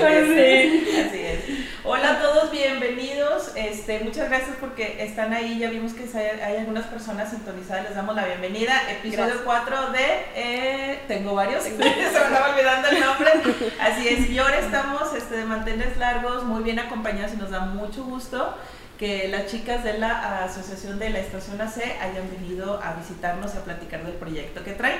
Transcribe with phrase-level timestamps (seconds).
[0.00, 1.40] Sí, así es.
[1.82, 3.50] Hola a todos, bienvenidos.
[3.56, 5.58] Este, muchas gracias porque están ahí.
[5.58, 7.86] Ya vimos que hay, algunas personas sintonizadas.
[7.86, 8.80] Les damos la bienvenida.
[8.92, 10.04] Episodio 4 de
[10.36, 11.64] eh, Tengo varios.
[11.64, 13.32] Se me estaba olvidando el nombre.
[13.80, 14.30] Así es.
[14.30, 18.56] Y ahora estamos este, de mantenerles largos, muy bien acompañados y nos da mucho gusto
[19.00, 23.58] que las chicas de la Asociación de la Estación AC hayan venido a visitarnos y
[23.58, 24.98] a platicar del proyecto que traen.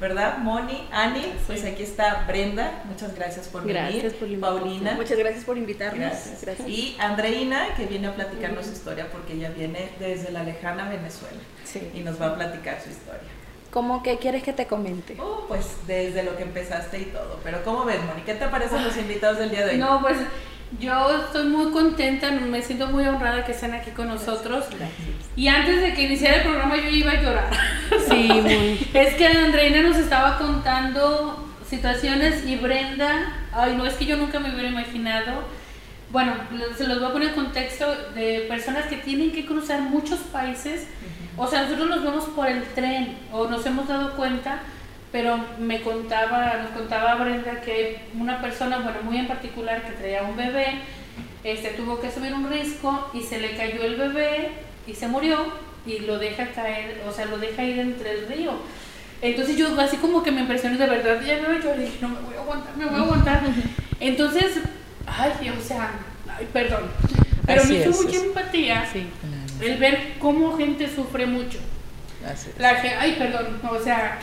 [0.00, 0.38] ¿Verdad?
[0.38, 4.40] Moni, Ani, pues aquí está Brenda, muchas gracias por venir.
[4.40, 4.92] Paulina.
[4.94, 6.12] Muchas gracias por invitarnos.
[6.42, 6.68] Gracias.
[6.68, 11.40] Y Andreina, que viene a platicarnos su historia porque ella viene desde la lejana Venezuela
[11.94, 13.28] y nos va a platicar su historia.
[13.70, 15.16] ¿Cómo que quieres que te comente?
[15.20, 17.38] Oh, pues desde lo que empezaste y todo.
[17.44, 18.22] Pero ¿cómo ves, Moni?
[18.22, 19.78] ¿Qué te parecen los invitados del día de hoy?
[19.78, 20.16] No, pues
[20.80, 24.66] yo estoy muy contenta, me siento muy honrada que estén aquí con nosotros.
[25.34, 27.50] Y antes de que iniciara el programa yo iba a llorar.
[28.08, 28.88] Sí, muy.
[28.94, 34.40] es que Andreina nos estaba contando situaciones y Brenda, ay no, es que yo nunca
[34.40, 35.44] me hubiera imaginado.
[36.10, 36.32] Bueno,
[36.76, 40.86] se los voy a poner en contexto de personas que tienen que cruzar muchos países.
[41.36, 44.62] O sea, nosotros los vemos por el tren o nos hemos dado cuenta
[45.10, 50.22] pero me contaba, nos contaba Brenda que una persona, bueno, muy en particular, que traía
[50.22, 50.80] un bebé,
[51.44, 54.50] este, tuvo que subir un risco y se le cayó el bebé
[54.86, 55.38] y se murió
[55.86, 58.52] y lo deja caer, o sea, lo deja ir entre el río.
[59.22, 62.20] Entonces yo así como que me impresioné de verdad, ya me yo dije, no me
[62.20, 63.40] voy a aguantar, me voy a aguantar.
[64.00, 64.60] Entonces,
[65.06, 65.90] ay, o sea,
[66.36, 66.82] ay, perdón,
[67.46, 68.84] pero me hizo mucha empatía
[69.60, 71.58] el ver cómo gente sufre mucho.
[72.58, 72.70] La,
[73.00, 74.18] ay, perdón, o sea,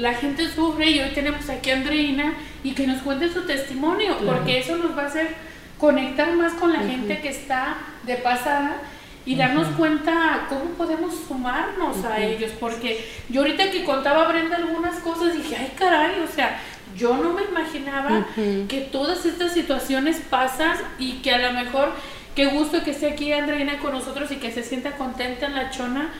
[0.00, 2.34] la gente sufre y hoy tenemos aquí a Andreina
[2.64, 5.34] y que nos cuente su testimonio, porque eso nos va a hacer
[5.78, 8.78] conectar más con la gente que está de pasada
[9.26, 14.96] y darnos cuenta cómo podemos sumarnos a ellos, porque yo ahorita que contaba Brenda algunas
[15.00, 16.60] cosas dije, ay caray, o sea,
[16.96, 21.92] yo no me imaginaba que todas estas situaciones pasan y que a lo mejor,
[22.34, 25.70] qué gusto que esté aquí Andreina con nosotros y que se sienta contenta en la
[25.70, 26.10] chona,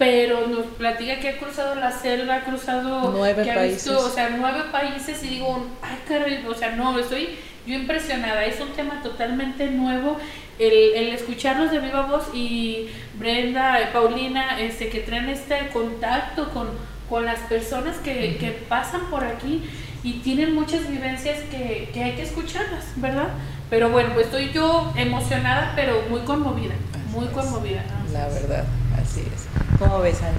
[0.00, 3.90] pero nos platica que ha cruzado la selva, ha cruzado nueve que países.
[3.90, 8.58] o sea, nueve países y digo, ay caray, o sea, no, estoy yo impresionada, es
[8.60, 10.16] un tema totalmente nuevo,
[10.58, 12.88] el, el escucharlos de viva voz y
[13.18, 16.68] Brenda, Paulina, este, que traen este contacto con,
[17.10, 19.62] con las personas que, que pasan por aquí
[20.02, 23.28] y tienen muchas vivencias que, que hay que escucharlas, ¿verdad?
[23.68, 26.72] Pero bueno, pues estoy yo emocionada, pero muy conmovida,
[27.10, 27.84] muy conmovida.
[28.14, 28.64] La verdad,
[28.98, 29.69] así es.
[29.80, 30.36] ¿Cómo ves, Ani?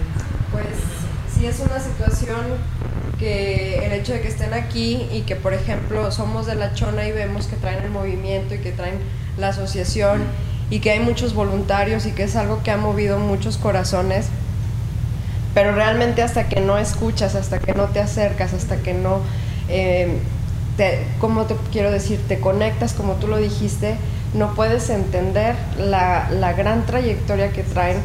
[0.52, 0.68] Pues
[1.36, 2.42] sí es una situación
[3.18, 7.08] que el hecho de que estén aquí y que, por ejemplo, somos de la Chona
[7.08, 9.00] y vemos que traen el movimiento y que traen
[9.40, 10.26] la asociación
[10.70, 14.28] y que hay muchos voluntarios y que es algo que ha movido muchos corazones,
[15.56, 19.22] pero realmente hasta que no escuchas, hasta que no te acercas, hasta que no,
[19.70, 20.20] eh,
[20.78, 22.20] te, ¿cómo te quiero decir?
[22.28, 23.96] Te conectas, como tú lo dijiste,
[24.36, 27.98] no puedes entender la, la gran trayectoria que traen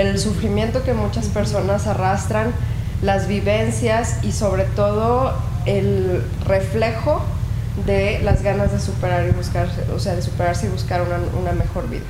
[0.00, 2.52] el sufrimiento que muchas personas arrastran,
[3.02, 5.32] las vivencias y sobre todo
[5.66, 7.22] el reflejo
[7.86, 11.88] de las ganas de superar y buscar, o sea, de superarse y buscar una, mejor
[11.88, 12.04] vida.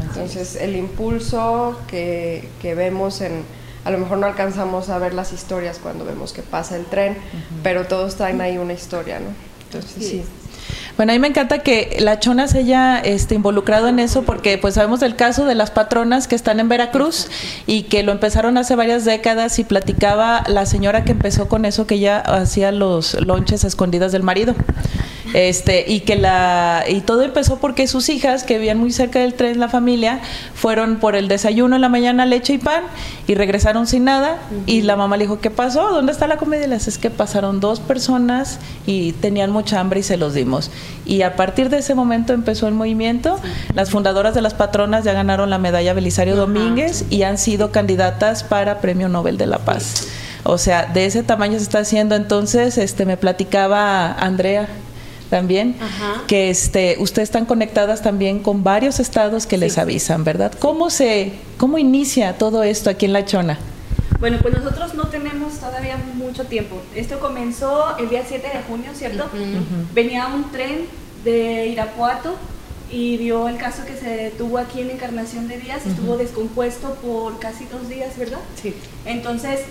[0.00, 3.44] Entonces, el impulso que, vemos en,
[3.84, 7.16] a lo mejor no alcanzamos a ver las historias cuando vemos que pasa el tren,
[7.62, 9.28] pero todos traen ahí una historia, ¿no?
[9.66, 10.24] Entonces, sí.
[10.96, 14.58] Bueno, a mí me encanta que la Chona se haya este, involucrado en eso porque
[14.58, 17.28] pues sabemos del caso de las patronas que están en Veracruz
[17.66, 21.86] y que lo empezaron hace varias décadas y platicaba la señora que empezó con eso
[21.86, 24.54] que ella hacía los lonches escondidas del marido.
[25.34, 29.32] Este, y que la y todo empezó porque sus hijas que vivían muy cerca del
[29.32, 30.20] tren la familia
[30.54, 32.82] fueron por el desayuno en la mañana leche y pan
[33.26, 34.36] y regresaron sin nada
[34.66, 35.90] y la mamá le dijo, "¿Qué pasó?
[35.90, 40.00] ¿Dónde está la comida?" Y les es que pasaron dos personas y tenían mucha hambre
[40.00, 40.70] y se los dimos.
[41.04, 43.38] Y a partir de ese momento empezó el movimiento.
[43.74, 48.44] Las fundadoras de las patronas ya ganaron la medalla Belisario Domínguez y han sido candidatas
[48.44, 50.06] para Premio Nobel de la Paz.
[50.44, 52.14] O sea, de ese tamaño se está haciendo.
[52.14, 54.68] Entonces, este me platicaba Andrea
[55.30, 55.76] también,
[56.26, 60.52] que este, ustedes están conectadas también con varios estados que les avisan, ¿verdad?
[60.58, 63.58] ¿Cómo se, cómo inicia todo esto aquí en La Chona?
[64.22, 66.80] Bueno, pues nosotros no tenemos todavía mucho tiempo.
[66.94, 69.28] Esto comenzó el día 7 de junio, ¿cierto?
[69.94, 70.86] Venía un tren
[71.24, 72.36] de Irapuato
[72.88, 77.40] y vio el caso que se tuvo aquí en Encarnación de Díaz, estuvo descompuesto por
[77.40, 78.38] casi dos días, ¿verdad?
[78.62, 78.76] Sí.
[79.06, 79.62] Entonces,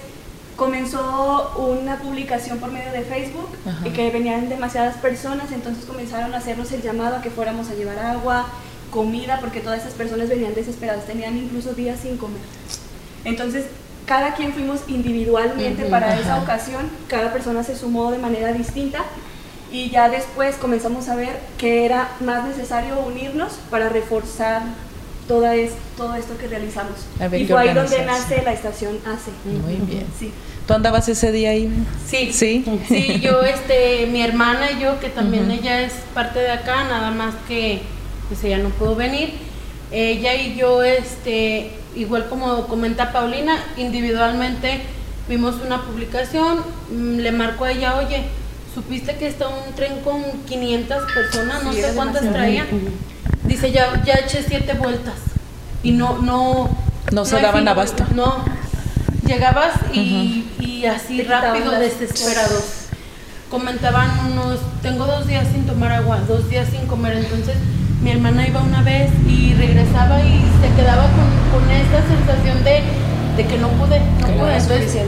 [0.58, 3.48] comenzó una publicación por medio de Facebook
[3.86, 7.76] y que venían demasiadas personas, entonces comenzaron a hacernos el llamado a que fuéramos a
[7.76, 8.48] llevar agua,
[8.92, 12.42] comida, porque todas esas personas venían desesperadas, tenían incluso días sin comer.
[13.24, 13.68] Entonces,
[14.06, 19.04] cada quien fuimos individualmente para esa ocasión, cada persona se sumó de manera distinta
[19.72, 24.64] Y ya después comenzamos a ver que era más necesario unirnos para reforzar
[25.30, 27.06] toda es, todo esto que realizamos.
[27.20, 29.32] Había y fue ahí donde nace la estación ACE.
[29.46, 30.06] Muy bien.
[30.20, 30.32] Sí.
[30.68, 31.70] ¿Tú andabas ese día ahí?
[32.06, 32.66] Sí, Sí.
[32.88, 37.12] sí, yo, este, mi hermana y yo, que también ella es parte de acá, nada
[37.12, 37.82] más que
[38.28, 39.34] pues ella no pudo venir.
[39.92, 44.82] Ella y yo, este, igual como comenta Paulina, individualmente
[45.28, 46.60] vimos una publicación,
[46.92, 48.26] mm, le marcó a ella, oye,
[48.74, 51.64] ¿supiste que está un tren con 500 personas?
[51.64, 52.66] No Sí, sé cuántas traía.
[53.44, 55.16] Dice, ya, ya eché siete vueltas.
[55.84, 56.70] Y no, no...
[57.12, 58.06] No se hay daban fin, abasto.
[58.16, 58.44] No.
[59.26, 62.64] Llegabas y, y así Te quitaban rápido, desesperados.
[63.50, 67.18] Comentaban unos, tengo dos días sin tomar agua, dos días sin comer.
[67.18, 67.56] Entonces
[68.02, 72.82] mi hermana iba una vez y regresaba y se quedaba con, con esta sensación de,
[73.38, 74.58] de que no pude, no Que pude.
[74.58, 75.02] Entonces,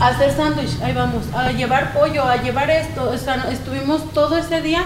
[0.00, 3.10] a hacer sándwich, ahí vamos, a llevar pollo, a llevar esto.
[3.10, 4.82] O sea, estuvimos todo ese día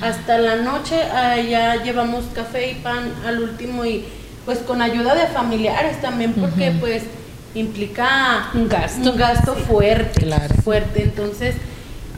[0.00, 4.04] hasta la noche, allá llevamos café y pan al último y
[4.44, 7.04] pues con ayuda de familiares también porque pues
[7.54, 9.12] implica Un gasto.
[9.12, 10.54] un gasto fuerte, Claro.
[10.64, 11.02] fuerte.
[11.04, 11.54] Entonces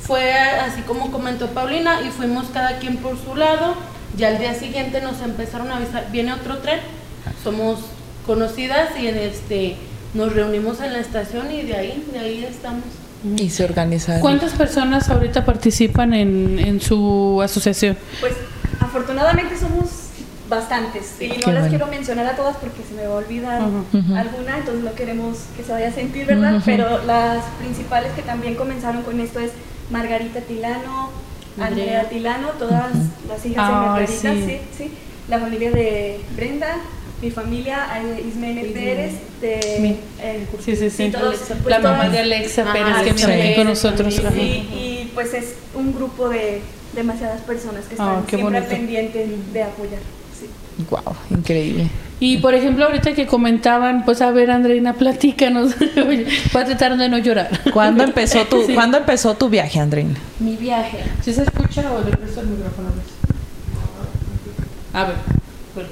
[0.01, 3.75] fue así como comentó Paulina y fuimos cada quien por su lado.
[4.17, 6.81] Ya al día siguiente nos empezaron a avisar, viene otro tren,
[7.43, 7.81] somos
[8.27, 9.77] conocidas y en este
[10.15, 12.85] nos reunimos en la estación y de ahí, de ahí estamos.
[13.37, 14.21] Y se organizaron.
[14.21, 17.97] ¿Cuántas personas ahorita participan en, en su asociación?
[18.21, 18.35] Pues
[18.81, 19.87] afortunadamente somos
[20.49, 21.69] bastantes y no Qué las bueno.
[21.69, 23.63] quiero mencionar a todas porque se me va a olvidar.
[23.63, 24.15] Ujú.
[24.15, 26.61] alguna, entonces no queremos que se vaya a sentir, ¿verdad?
[26.65, 29.51] Pero las principales que también comenzaron con esto es
[29.91, 31.11] Margarita Tilano,
[31.59, 32.09] Andrea Andrea.
[32.09, 32.93] Tilano, todas
[33.29, 34.45] las hijas de Margarita, sí.
[34.47, 34.59] sí.
[34.77, 34.91] sí,
[35.29, 36.77] la familia de Brenda,
[37.23, 37.87] mi familia,
[38.27, 38.73] Ismene Ismene.
[38.73, 39.97] Pérez, de...
[40.65, 41.11] Sí, sí, sí.
[41.11, 44.19] todos, Alexa, pues, la mamá todas- de Alexa Pérez, que viene aquí Pérez con nosotros.
[44.19, 44.37] Ajá.
[44.37, 46.61] y, pues es un grupo de
[46.95, 50.01] demasiadas personas que están Ah, qué siempre pendientes de apoyar.
[50.39, 50.49] Sí.
[50.91, 51.89] Wow, increíble.
[52.21, 55.75] Y por ejemplo, ahorita que comentaban, pues a ver, Andreina, platícanos.
[55.97, 57.51] Voy a tratar de no llorar.
[57.73, 58.75] ¿Cuándo empezó tu, Sí.
[58.75, 60.15] ¿cuándo empezó tu viaje, Andreina?
[60.39, 60.99] Mi viaje.
[61.23, 62.89] ¿Sí se escucha o le presto el micrófono?
[64.93, 65.17] A ver.
[65.75, 65.91] perdón.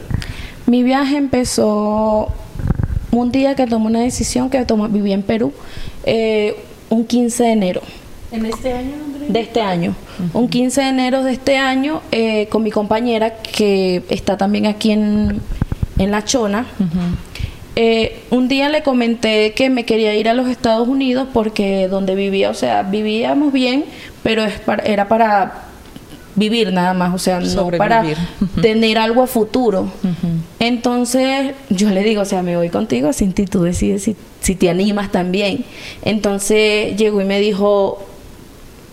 [0.67, 2.33] Mi viaje empezó
[3.11, 5.53] un día que tomé una decisión que tomé, viví en Perú,
[6.05, 6.57] eh,
[6.89, 7.83] un 15 de enero
[8.31, 9.29] En este año, Andrea.
[9.29, 9.95] de este año.
[10.33, 14.93] Un 15 de enero de este año eh, con mi compañera que está también aquí
[14.93, 15.41] en,
[15.99, 16.67] en La Chona.
[17.75, 22.15] Eh, un día le comenté que me quería ir a los Estados Unidos porque donde
[22.15, 23.85] vivía, o sea, vivíamos bien,
[24.23, 25.65] pero es para- era para
[26.35, 28.17] vivir nada más, o sea, no para Sobrevivir.
[28.61, 29.91] Tener algo a futuro.
[30.59, 34.55] Entonces yo le digo, o sea, me voy contigo, sin ti tú decides si, si
[34.55, 35.65] te animas también.
[36.05, 38.05] Entonces llegó y me dijo,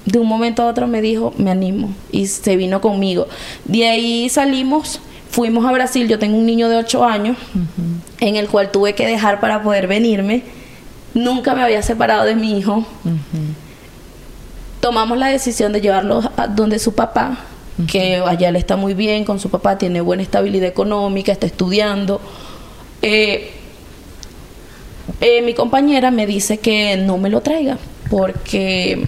[0.05, 3.27] de un momento a otro me dijo, me animo, y se vino conmigo.
[3.65, 7.37] De ahí salimos, fuimos a Brasil, yo tengo un niño de 8 años,
[8.19, 10.43] en el cual tuve que dejar para poder venirme.
[11.13, 12.85] Nunca me había separado de mi hijo.
[14.79, 17.37] Tomamos la decisión de llevarlo a donde su papá,
[17.87, 22.21] que allá él está muy bien con su papá, tiene buena estabilidad económica, está estudiando.
[23.01, 23.51] Eh,
[25.21, 27.77] eh, mi compañera me dice que no me lo traiga
[28.09, 29.07] porque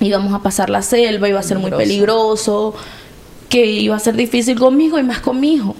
[0.00, 2.74] íbamos a pasar la selva, iba a ser muy peligroso,
[3.48, 5.74] que iba a ser difícil conmigo y más con mi hijo.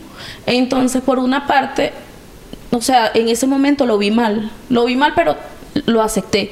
[0.47, 1.93] Entonces, por una parte,
[2.71, 5.37] o sea, en ese momento lo vi mal, lo vi mal, pero
[5.87, 6.51] lo acepté.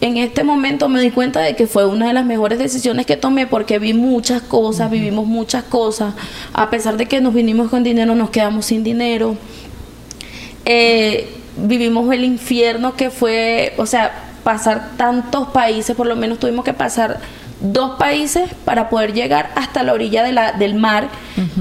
[0.00, 3.16] En este momento me di cuenta de que fue una de las mejores decisiones que
[3.16, 6.14] tomé porque vi muchas cosas, vivimos muchas cosas.
[6.54, 9.36] A pesar de que nos vinimos con dinero, nos quedamos sin dinero
[10.64, 14.12] eh, vivimos el infierno que fue, o sea,
[14.44, 17.20] pasar tantos países, por lo menos tuvimos que pasar
[17.60, 21.08] dos países para poder llegar hasta la orilla de la, del mar,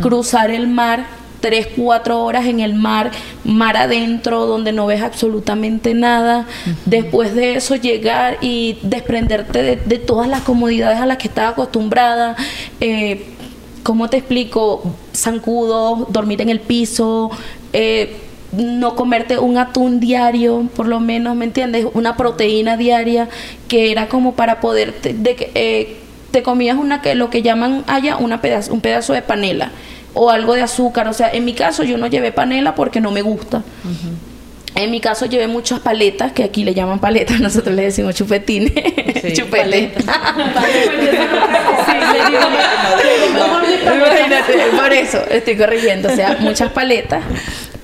[0.02, 1.06] cruzar el mar,
[1.40, 3.12] tres, cuatro horas en el mar,
[3.44, 6.46] mar adentro, donde no ves absolutamente nada.
[6.86, 11.50] Después de eso llegar y desprenderte de, de todas las comodidades a las que estaba
[11.50, 12.36] acostumbrada.
[12.80, 13.36] Eh,
[13.84, 14.84] ¿Cómo te explico?
[15.16, 17.32] Zancudo, dormir en el piso,
[17.74, 21.86] eh, no comerte un atún diario, por lo menos, ¿me entiendes?
[21.94, 23.30] Una proteína diaria
[23.68, 25.98] que era como para poder, te, de que, eh,
[26.32, 29.72] te comías una que lo que llaman allá una pedazo, un pedazo de panela
[30.14, 31.08] o algo de azúcar.
[31.08, 33.64] O sea, en mi caso yo no llevé panela porque no me gusta.
[34.76, 38.72] En mi caso llevé muchas paletas, que aquí le llaman paletas, nosotros le decimos chupetines,
[39.22, 39.92] Sí, chupete.
[43.34, 47.24] No, Imagínate, por eso estoy corrigiendo, o sea, muchas paletas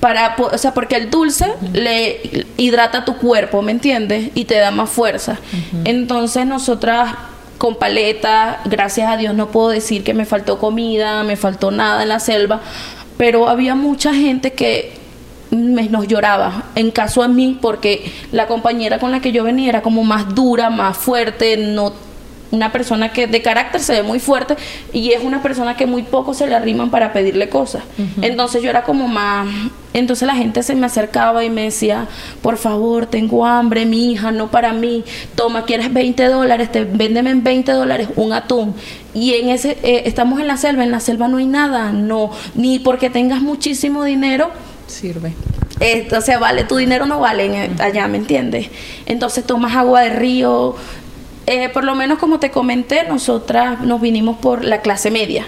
[0.00, 4.30] para, o sea, porque el dulce le hidrata tu cuerpo, ¿me entiendes?
[4.34, 5.38] Y te da más fuerza.
[5.84, 7.14] Entonces nosotras
[7.58, 8.60] con paleta.
[8.64, 12.20] Gracias a Dios no puedo decir que me faltó comida, me faltó nada en la
[12.20, 12.60] selva,
[13.16, 14.94] pero había mucha gente que
[15.50, 19.68] me, nos lloraba en caso a mí porque la compañera con la que yo venía
[19.68, 21.92] era como más dura, más fuerte, no
[22.50, 24.56] una persona que de carácter se ve muy fuerte
[24.92, 27.82] y es una persona que muy poco se le arriman para pedirle cosas.
[28.22, 29.46] Entonces yo era como más...
[29.92, 32.06] Entonces la gente se me acercaba y me decía,
[32.42, 35.04] por favor, tengo hambre, mi hija, no para mí.
[35.34, 36.70] Toma, ¿quieres 20 dólares?
[36.70, 38.74] Te, véndeme en 20 dólares un atún.
[39.14, 42.30] Y en ese, eh, estamos en la selva, en la selva no hay nada, no,
[42.54, 44.50] ni porque tengas muchísimo dinero.
[44.86, 45.32] Sirve.
[46.14, 48.68] o sea, vale, tu dinero no vale allá, ¿me entiendes?
[49.06, 50.76] Entonces tomas agua de río,
[51.46, 55.46] eh, por lo menos como te comenté, nosotras nos vinimos por la clase media.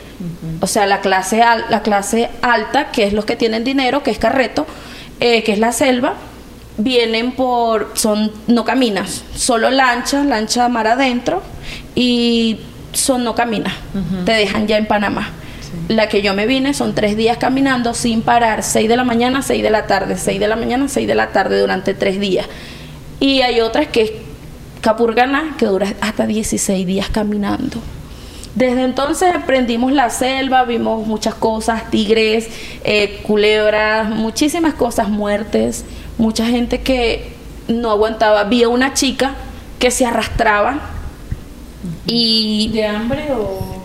[0.60, 4.18] O sea, la clase, la clase alta, que es los que tienen dinero, que es
[4.18, 4.66] carreto,
[5.20, 6.14] eh, que es la selva,
[6.76, 11.42] vienen por, son, no caminas, solo lancha, lancha mar adentro,
[11.96, 12.60] y
[12.92, 13.74] son no caminas,
[14.24, 15.32] te dejan ya en Panamá.
[15.88, 19.42] La que yo me vine son tres días caminando sin parar, seis de la mañana,
[19.42, 22.46] seis de la tarde, seis de la mañana, seis de la tarde durante tres días.
[23.20, 24.27] Y hay otras que
[24.80, 27.80] Capurganá, que dura hasta 16 días caminando.
[28.54, 32.48] Desde entonces aprendimos la selva, vimos muchas cosas, tigres,
[32.82, 35.84] eh, culebras, muchísimas cosas, muertes,
[36.16, 37.32] mucha gente que
[37.68, 38.44] no aguantaba.
[38.44, 39.34] Vi a una chica
[39.78, 40.80] que se arrastraba
[42.06, 42.70] y...
[42.72, 43.78] ¿De hambre o...?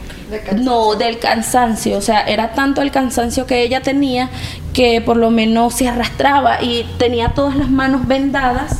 [0.55, 4.29] no, del cansancio, o sea, era tanto el cansancio que ella tenía
[4.73, 8.79] que por lo menos se arrastraba y tenía todas las manos vendadas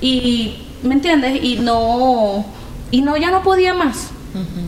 [0.00, 1.42] y ¿me entiendes?
[1.42, 2.44] Y no,
[2.90, 4.10] y no, ya no podía más.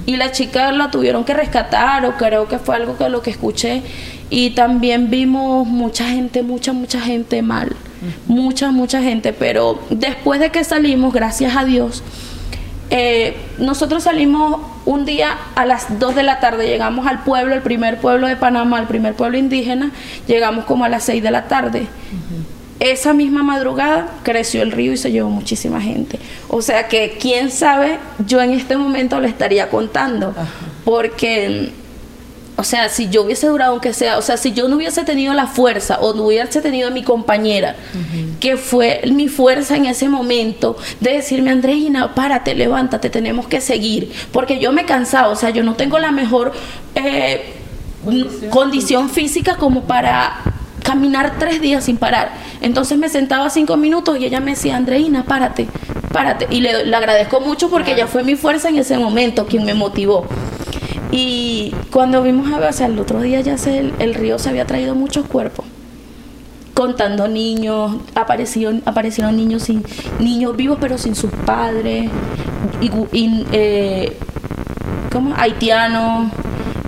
[0.06, 3.30] Y la chica la tuvieron que rescatar, o creo que fue algo que lo que
[3.30, 3.82] escuché.
[4.28, 7.76] Y también vimos mucha gente, mucha, mucha gente mal.
[8.26, 9.32] Mucha, mucha gente.
[9.32, 12.02] Pero después de que salimos, gracias a Dios,
[12.90, 17.62] eh, nosotros salimos un día a las 2 de la tarde, llegamos al pueblo, el
[17.62, 19.92] primer pueblo de Panamá, el primer pueblo indígena,
[20.26, 21.86] llegamos como a las 6 de la tarde.
[22.80, 26.18] Esa misma madrugada creció el río y se llevó muchísima gente.
[26.48, 30.34] O sea que, quién sabe, yo en este momento le estaría contando.
[30.86, 31.72] Porque,
[32.56, 35.34] o sea, si yo hubiese durado, aunque sea, o sea, si yo no hubiese tenido
[35.34, 37.76] la fuerza o no hubiese tenido a mi compañera,
[38.40, 44.10] que fue mi fuerza en ese momento, de decirme, Andreina, párate, levántate, tenemos que seguir.
[44.32, 46.52] Porque yo me he cansado, o sea, yo no tengo la mejor
[46.94, 47.56] eh,
[48.48, 52.32] condición física como para caminar tres días sin parar.
[52.60, 55.68] Entonces me sentaba cinco minutos y ella me decía, Andreina, párate,
[56.12, 56.46] párate.
[56.50, 60.26] Y le, agradezco mucho porque ella fue mi fuerza en ese momento, quien me motivó.
[61.10, 64.48] Y cuando vimos a ver, o sea, el otro día ya se, el, río se
[64.48, 65.64] había traído muchos cuerpos
[66.74, 69.84] contando niños, aparecieron, aparecieron niños sin
[70.18, 72.08] niños vivos pero sin sus padres,
[72.80, 74.16] y, eh,
[75.12, 75.34] ¿cómo?
[75.36, 76.30] haitianos,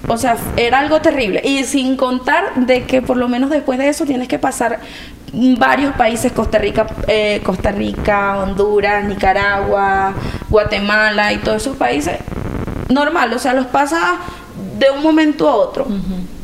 [0.09, 1.40] o sea, era algo terrible.
[1.44, 4.80] Y sin contar de que por lo menos después de eso tienes que pasar
[5.32, 10.14] varios países, Costa Rica, eh, Costa Rica, Honduras, Nicaragua,
[10.49, 12.18] Guatemala y todos esos países.
[12.88, 14.18] Normal, o sea, los pasa
[14.78, 15.87] de un momento a otro.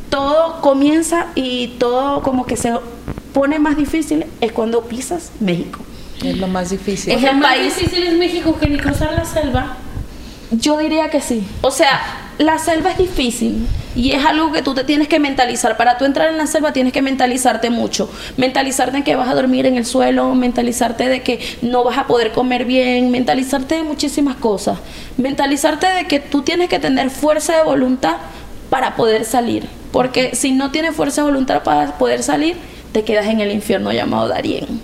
[0.09, 2.73] Todo comienza y todo como que se
[3.35, 5.81] pone más difícil es cuando pisas México.
[6.23, 7.13] Es lo más difícil.
[7.13, 9.77] Es el más difícil es México que ni cruzar la selva.
[10.51, 11.43] Yo diría que sí.
[11.61, 12.01] O sea,
[12.39, 15.77] la selva es difícil y es algo que tú te tienes que mentalizar.
[15.77, 18.09] Para tú entrar en la selva tienes que mentalizarte mucho.
[18.37, 22.07] Mentalizarte en que vas a dormir en el suelo, mentalizarte de que no vas a
[22.07, 24.79] poder comer bien, mentalizarte de muchísimas cosas.
[25.17, 28.17] Mentalizarte de que tú tienes que tener fuerza de voluntad
[28.71, 29.67] para poder salir.
[29.93, 32.57] Porque si no tienes fuerza de voluntad para poder salir,
[32.93, 34.81] te quedas en el infierno llamado Darien.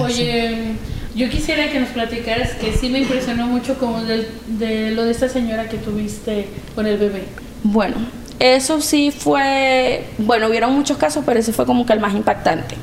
[0.00, 0.72] Oye,
[1.16, 5.30] yo quisiera que nos platicaras que sí me impresionó mucho como de, lo de esta
[5.30, 7.24] señora que tuviste con el bebé.
[7.62, 7.96] Bueno,
[8.38, 12.74] eso sí fue, bueno, hubieron muchos casos, pero ese fue como que el más impactante.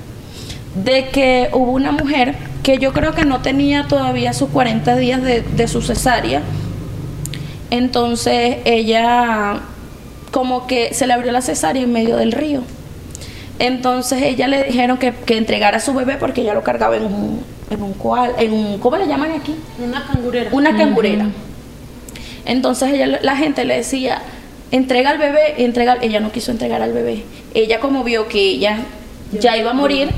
[0.83, 5.21] De que hubo una mujer que yo creo que no tenía todavía sus 40 días
[5.21, 6.41] de, su cesárea.
[7.69, 9.59] Entonces ella
[10.31, 12.63] como que se le abrió la cesárea en medio del río.
[13.59, 17.05] Entonces ella le dijeron que, que entregara a su bebé porque ella lo cargaba en
[17.05, 19.55] un, en un cual, en un, ¿cómo le llaman aquí?
[19.79, 20.49] Una cangurera.
[20.51, 21.27] Una cangurera.
[22.45, 24.21] Entonces ella, la gente le decía,
[24.71, 27.23] entrega al bebé, entrega, ella no quiso entregar al bebé.
[27.53, 28.79] Ella como vio que ella
[29.31, 30.09] ya iba a morir,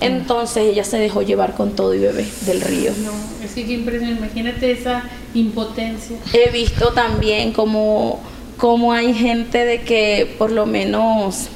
[0.00, 2.92] entonces ella se dejó llevar con todo y bebé del río.
[3.02, 3.12] No,
[3.44, 5.04] es que qué impresión, imagínate esa
[5.34, 6.16] impotencia.
[6.32, 8.20] He visto también como,
[8.56, 11.48] como hay gente de que por lo menos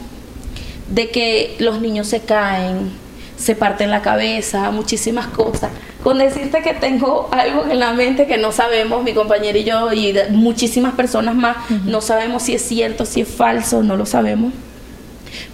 [0.88, 2.90] de que los niños se caen,
[3.36, 5.70] se parten la cabeza, muchísimas cosas.
[6.02, 9.92] con decirte que tengo algo en la mente que no sabemos, mi compañera y yo,
[9.92, 14.52] y muchísimas personas más, no sabemos si es cierto, si es falso, no lo sabemos.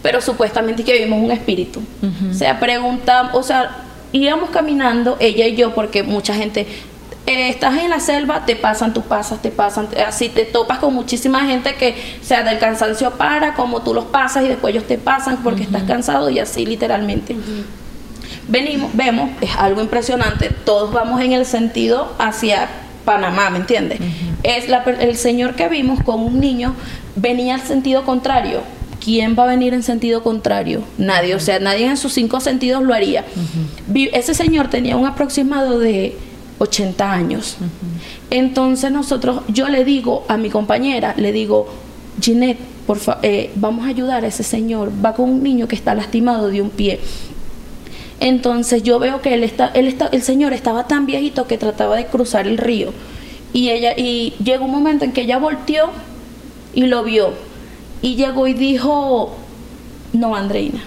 [0.02, 1.82] Pero supuestamente que vimos un espíritu.
[2.30, 3.78] O sea, preguntamos, o sea,
[4.12, 6.66] íbamos caminando, ella y yo, porque mucha gente,
[7.26, 10.94] eh, estás en la selva, te pasan, tú pasas, te pasan, así te topas con
[10.94, 14.86] muchísima gente que, o sea, del cansancio para, como tú los pasas y después ellos
[14.86, 17.36] te pasan porque estás cansado y así literalmente.
[18.48, 22.68] Venimos, vemos, es algo impresionante, todos vamos en el sentido hacia
[23.04, 24.00] Panamá, ¿me entiendes?
[24.42, 24.66] Es
[25.00, 26.74] el señor que vimos con un niño
[27.16, 28.60] venía al sentido contrario.
[29.02, 30.82] ¿Quién va a venir en sentido contrario?
[30.96, 33.24] Nadie, o sea, nadie en sus cinco sentidos lo haría.
[34.12, 36.16] Ese señor tenía un aproximado de
[36.62, 37.56] 80 años.
[38.30, 41.66] Entonces nosotros, yo le digo a mi compañera, le digo,
[42.20, 45.94] Ginette, por eh, vamos a ayudar a ese señor, va con un niño que está
[45.94, 47.00] lastimado de un pie.
[48.20, 51.96] Entonces yo veo que él está, él está, el señor estaba tan viejito que trataba
[51.96, 52.92] de cruzar el río.
[53.52, 55.90] Y ella, y llegó un momento en que ella volteó
[56.74, 57.32] y lo vio.
[58.00, 59.34] Y llegó y dijo,
[60.12, 60.80] no, Andreina,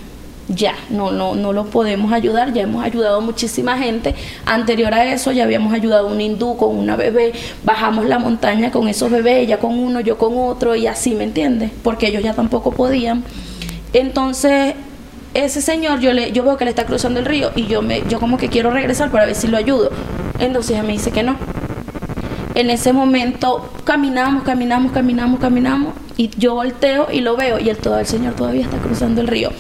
[0.48, 4.16] ya, no, no, no lo podemos ayudar, ya hemos ayudado a muchísima gente.
[4.46, 7.34] Anterior a eso ya habíamos ayudado a un hindú con una bebé,
[7.64, 11.24] bajamos la montaña con esos bebés, ella con uno, yo con otro, y así, ¿me
[11.24, 11.72] entiendes?
[11.84, 13.24] Porque ellos ya tampoco podían.
[13.94, 14.76] Entonces
[15.34, 18.04] ese señor yo le yo veo que le está cruzando el río y yo me
[18.08, 19.92] yo como que quiero regresar para ver si lo ayudo.
[20.40, 21.36] Entonces ella me dice que no.
[22.56, 27.78] En ese momento caminamos, caminamos, caminamos, caminamos y yo volteo y lo veo y el
[27.78, 29.52] todo el señor todavía está cruzando el río.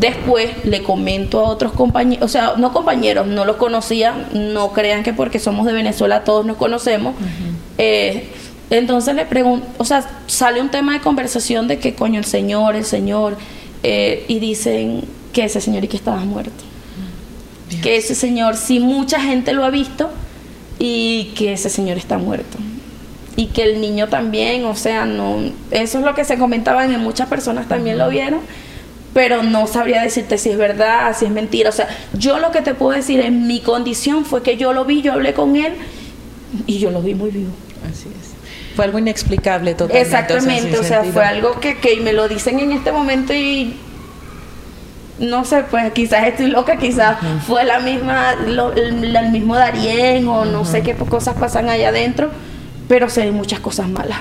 [0.00, 5.02] Después le comento a otros compañeros, o sea, no compañeros, no los conocía, no crean
[5.02, 7.14] que porque somos de Venezuela todos nos conocemos.
[7.78, 8.28] Eh,
[8.70, 12.76] entonces le pregunto, o sea, sale un tema de conversación de que coño el Señor,
[12.76, 13.36] el Señor,
[13.82, 16.64] eh, y dicen que ese señor y que estaba muerto.
[17.82, 20.10] Que ese señor, si mucha gente lo ha visto,
[20.78, 22.58] y que ese señor está muerto.
[23.36, 25.38] Y que el niño también, o sea, no,
[25.70, 28.40] eso es lo que se comentaba, y muchas personas también lo vieron,
[29.18, 31.70] pero no sabría decirte si es verdad, si es mentira.
[31.70, 34.84] O sea, yo lo que te puedo decir en mi condición fue que yo lo
[34.84, 35.72] vi, yo hablé con él
[36.68, 37.50] y yo lo vi muy vivo.
[37.82, 38.28] Así es
[38.76, 40.02] fue algo inexplicable totalmente.
[40.02, 43.74] Exactamente, o sea, fue algo que, que me lo dicen en este momento y
[45.18, 50.64] no sé, pues quizás estoy loca, quizás fue la misma, el, mismo Darien o no
[50.64, 52.30] sé qué cosas pasan allá adentro,
[52.86, 54.20] pero sé muchas cosas malas.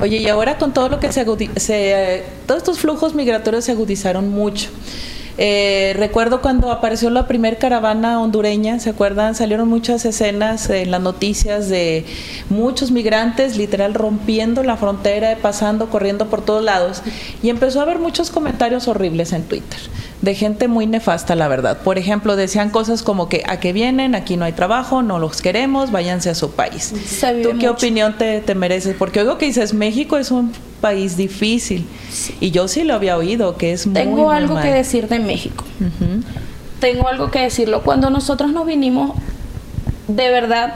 [0.00, 1.24] Oye, y ahora con todo lo que se,
[1.56, 4.70] se todos estos flujos migratorios se agudizaron mucho.
[5.38, 9.34] Eh, recuerdo cuando apareció la primer caravana hondureña, ¿se acuerdan?
[9.34, 12.06] Salieron muchas escenas en las noticias de
[12.48, 17.02] muchos migrantes literal rompiendo la frontera, pasando, corriendo por todos lados.
[17.42, 19.78] Y empezó a haber muchos comentarios horribles en Twitter
[20.22, 21.78] de gente muy nefasta, la verdad.
[21.78, 25.42] Por ejemplo, decían cosas como que a qué vienen, aquí no hay trabajo, no los
[25.42, 26.94] queremos, váyanse a su país.
[27.42, 28.96] ¿Tú qué opinión te, te, mereces?
[28.98, 31.86] Porque oigo que dices, México es un país difícil.
[32.40, 35.64] Y yo sí lo había oído, que es muy Tengo algo que decir de México.
[36.80, 37.82] Tengo algo que decirlo.
[37.82, 39.12] Cuando nosotros nos vinimos,
[40.08, 40.74] de verdad,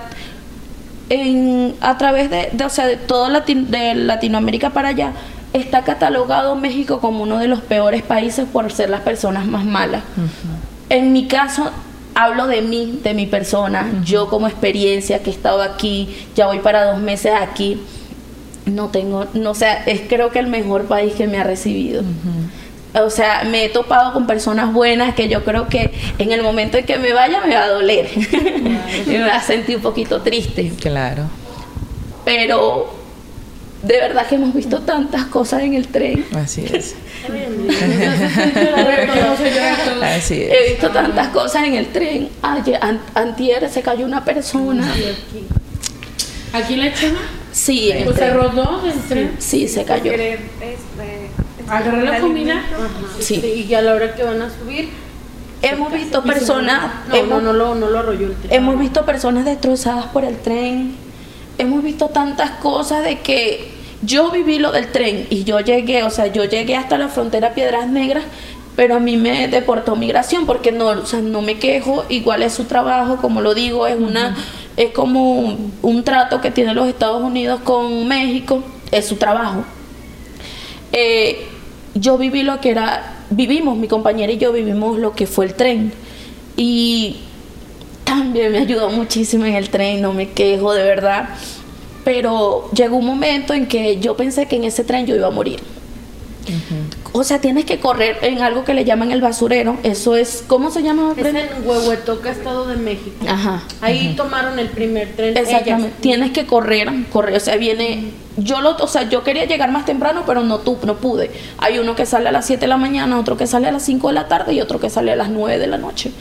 [1.09, 5.13] en, a través de, o sea, de toda de Latinoamérica para allá,
[5.53, 10.03] está catalogado México como uno de los peores países por ser las personas más malas.
[10.89, 11.71] En mi caso,
[12.15, 16.59] hablo de mí, de mi persona, yo como experiencia que he estado aquí, ya voy
[16.61, 17.81] para dos meses aquí
[18.67, 22.03] no tengo, no sé, es creo que el mejor país que me ha recibido.
[22.95, 26.77] O sea, me he topado con personas buenas que yo creo que en el momento
[26.77, 28.09] en que me vaya me va a doler.
[29.07, 30.73] me va a sentir un poquito triste.
[30.81, 31.25] Claro.
[32.25, 32.93] Pero
[33.83, 36.27] de verdad que hemos visto tantas cosas en el tren.
[36.35, 36.95] Así es.
[40.03, 40.53] Así es.
[40.53, 42.29] He visto tantas cosas en el tren.
[42.43, 42.79] Ayer,
[43.15, 44.87] antier se cayó una persona.
[46.53, 47.21] ¿Aquí en la Chema?
[47.53, 50.13] Sí, se rodó el Sí, se cayó.
[51.69, 52.63] Agarrar la comida.
[53.21, 53.67] Sí.
[53.69, 54.91] Y a la hora que van a subir.
[55.63, 56.91] Hemos visto personas.
[57.09, 58.53] No, no, lo, no lo arrolló el tren.
[58.53, 60.97] Hemos visto personas destrozadas por el tren.
[61.61, 63.71] Hemos visto tantas cosas de que
[64.03, 67.53] yo viví lo del tren y yo llegué, o sea, yo llegué hasta la frontera
[67.53, 68.25] Piedras Negras,
[68.77, 72.55] pero a mí me deportó migración porque no, o sea, no me quejo, igual es
[72.55, 74.37] su trabajo, como lo digo, es una
[74.79, 79.63] es como un, trato que tienen los Estados Unidos con México, es su trabajo.
[80.93, 81.47] Eh,
[81.95, 85.55] yo viví lo que era, vivimos, mi compañera y yo vivimos lo que fue el
[85.55, 85.93] tren.
[86.57, 87.19] Y
[88.11, 91.29] también me ayudó muchísimo en el tren, no me quejo de verdad.
[92.05, 95.31] Pero llegó un momento en que yo pensé que en ese tren yo iba a
[95.31, 95.61] morir.
[97.13, 99.79] O sea, tienes que correr en algo que le llaman el basurero.
[99.83, 101.15] Eso es, ¿cómo se llama?
[101.17, 103.25] Es en Huehuetoca, Estado de México.
[103.29, 103.63] Ajá.
[103.81, 105.37] Ahí tomaron el primer tren.
[105.37, 105.89] Exactamente.
[105.89, 106.01] ellas.
[106.01, 107.37] Tienes que correr, correr.
[107.37, 108.13] O sea, viene.
[108.37, 111.31] Yo lo, o sea, yo quería llegar más temprano, pero no tu, no pude.
[111.59, 113.83] Hay uno que sale a las 7 de la mañana, otro que sale a las
[113.85, 116.13] 5 de la tarde y otro que sale a las 9 de la noche.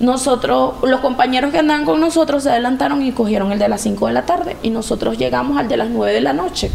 [0.00, 4.06] Nosotros, los compañeros que andaban con nosotros se adelantaron y cogieron el de las 5
[4.06, 6.70] de la tarde y nosotros llegamos al de las 9 de la noche.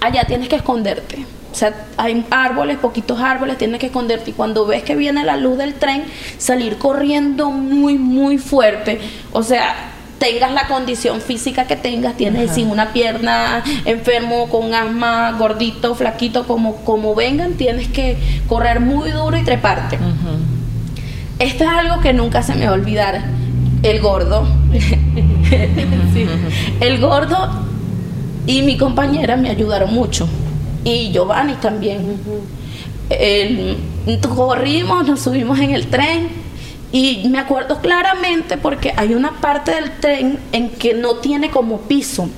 [0.00, 1.24] Allá tienes que esconderte.
[1.52, 4.30] O sea, hay árboles, poquitos árboles, tienes que esconderte.
[4.30, 6.04] Y cuando ves que viene la luz del tren,
[6.38, 9.00] salir corriendo muy, muy fuerte.
[9.32, 15.32] O sea, tengas la condición física que tengas, tienes sin una pierna enfermo, con asma,
[15.32, 18.16] gordito, flaquito, como, como vengan, tienes que
[18.48, 19.98] correr muy duro y treparte.
[21.42, 23.22] Esto es algo que nunca se me va a olvidar.
[23.82, 24.46] El gordo.
[26.80, 27.36] El gordo
[28.46, 30.28] y mi compañera me ayudaron mucho.
[30.84, 32.16] Y Giovanni también.
[33.10, 33.76] El-
[34.34, 36.28] corrimos, nos subimos en el tren.
[36.92, 41.78] Y me acuerdo claramente porque hay una parte del tren en que no tiene como
[41.80, 42.28] piso.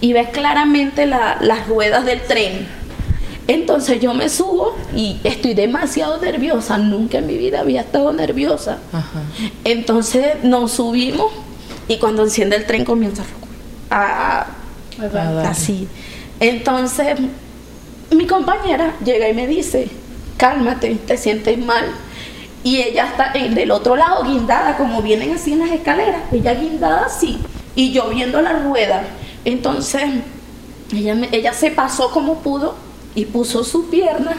[0.00, 2.66] Y ves claramente la- las ruedas del tren.
[3.52, 6.78] Entonces yo me subo y estoy demasiado nerviosa.
[6.78, 8.78] Nunca en mi vida había estado nerviosa.
[9.64, 11.32] Entonces nos subimos
[11.88, 13.24] y cuando enciende el tren comienza
[13.90, 14.46] a, a-
[15.50, 15.88] así.
[16.38, 17.16] Entonces
[18.12, 19.88] mi compañera llega y me dice,
[20.36, 21.86] cálmate, te sientes mal.
[22.62, 26.54] Y ella está en- del otro lado guindada, como vienen así en las escaleras, ella
[26.54, 27.38] guindada así,
[27.74, 29.02] y yo viendo la rueda.
[29.44, 30.02] Entonces
[30.92, 32.74] ella se pasó como pudo
[33.14, 34.36] y puso su pierna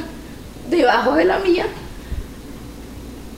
[0.69, 1.65] debajo de la mía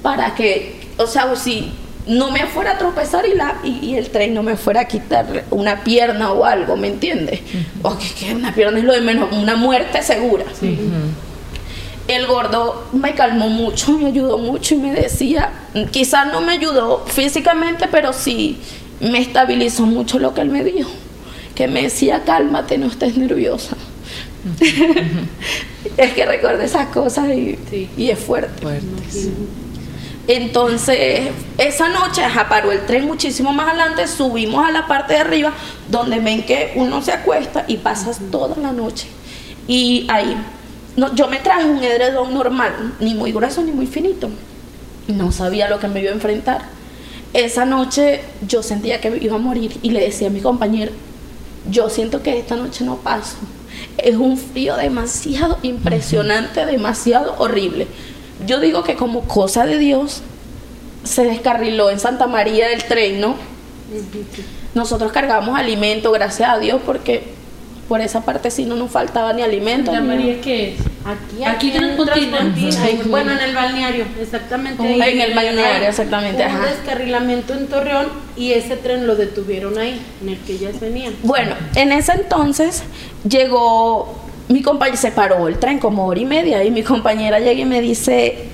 [0.02, 1.72] para que, o sea, si
[2.06, 4.86] no me fuera a tropezar y, la, y, y el tren no me fuera a
[4.86, 7.40] quitar una pierna o algo, ¿me entiendes?
[7.82, 10.46] O que, que una pierna es lo de menos, una muerte segura.
[12.06, 15.52] El gordo me calmó mucho, me ayudó mucho y me decía,
[15.92, 18.58] quizás no me ayudó físicamente, pero sí
[19.00, 20.92] me estabilizó mucho lo que él me dijo.
[21.56, 23.78] Que me decía, cálmate, no estés nerviosa.
[25.98, 27.58] es que recuerdo esas cosas y,
[27.98, 28.66] y es fuerte.
[30.28, 35.20] Entonces, esa noche ajá, paró el tren muchísimo más adelante, subimos a la parte de
[35.20, 35.54] arriba,
[35.90, 39.08] donde ven que uno se acuesta y pasas toda la noche.
[39.68, 40.38] Y ahí,
[40.96, 44.30] no, yo me traje un edredón normal, ni muy grueso ni muy finito.
[45.08, 46.62] No sabía lo que me iba a enfrentar.
[47.34, 50.94] Esa noche yo sentía que me iba a morir y le decía a mi compañero,
[51.70, 53.36] yo siento que esta noche no paso.
[53.98, 57.88] Es un frío demasiado impresionante, demasiado horrible.
[58.46, 60.22] Yo digo que como cosa de Dios
[61.04, 63.36] se descarriló en Santa María del tren, ¿no?
[64.74, 67.34] Nosotros cargamos alimento, gracias a Dios, porque
[67.88, 69.92] por esa parte sí no nos faltaba ni alimento.
[69.92, 70.04] Nada.
[70.04, 70.80] María, ¿qué es?
[71.06, 72.84] Aquí, Aquí en Transpontina.
[72.84, 73.10] Ahí, Ujú.
[73.10, 74.82] Bueno, en el balneario, exactamente.
[74.82, 75.14] Ahí.
[75.14, 76.66] en el balneario, Hay exactamente, Un ajá.
[76.68, 81.14] descarrilamiento en Torreón y ese tren lo detuvieron ahí, en el que ellas venían.
[81.24, 82.84] Bueno, en ese entonces
[83.28, 84.16] llegó
[84.48, 87.66] mi compañera, se paró el tren como hora y media y mi compañera llega y
[87.66, 88.46] me dice,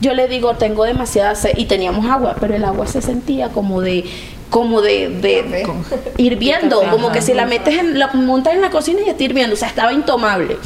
[0.00, 3.80] yo le digo, tengo demasiada sed y teníamos agua, pero el agua se sentía como
[3.80, 4.04] de
[4.52, 5.66] como de, de
[6.18, 9.54] hirviendo, como que si la metes en la montas en la cocina y está hirviendo,
[9.54, 10.58] o sea, estaba intomable.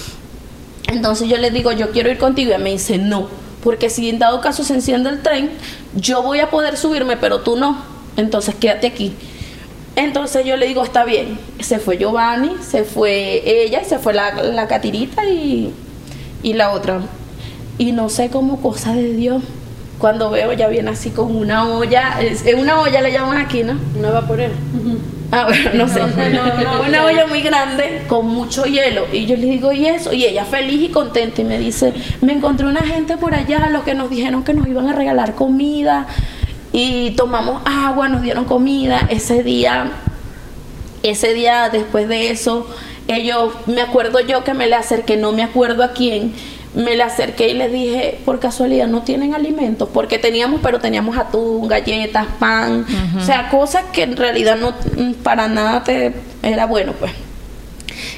[0.88, 3.28] Entonces yo le digo, yo quiero ir contigo y ella me dice, no,
[3.62, 5.50] porque si en dado caso se enciende el tren,
[5.94, 7.80] yo voy a poder subirme, pero tú no.
[8.16, 9.14] Entonces quédate aquí.
[9.94, 11.38] Entonces yo le digo, está bien.
[11.60, 15.72] Se fue Giovanni, se fue ella se fue la, la catirita y,
[16.42, 17.02] y la otra.
[17.78, 19.44] Y no sé cómo cosa de Dios.
[19.98, 23.78] Cuando veo ya viene así con una olla, es, una olla le llaman aquí, ¿no?
[23.98, 24.52] Una vaporera.
[25.32, 26.00] Ah, bueno, no sé.
[26.00, 29.06] no, no, una olla muy grande con mucho hielo.
[29.12, 30.12] Y yo le digo, ¿y eso?
[30.12, 31.40] Y ella feliz y contenta.
[31.40, 34.66] Y me dice, me encontré una gente por allá, los que nos dijeron que nos
[34.66, 36.06] iban a regalar comida.
[36.72, 39.06] Y tomamos agua, nos dieron comida.
[39.08, 39.90] Ese día,
[41.02, 42.66] ese día después de eso,
[43.08, 46.34] ellos, me acuerdo yo que me le acerqué, no me acuerdo a quién.
[46.76, 51.16] Me le acerqué y le dije, por casualidad, no tienen alimentos, porque teníamos, pero teníamos
[51.16, 52.86] atún, galletas, pan,
[53.18, 56.12] o sea, cosas que en realidad no mm, para nada te
[56.42, 57.12] era bueno, pues.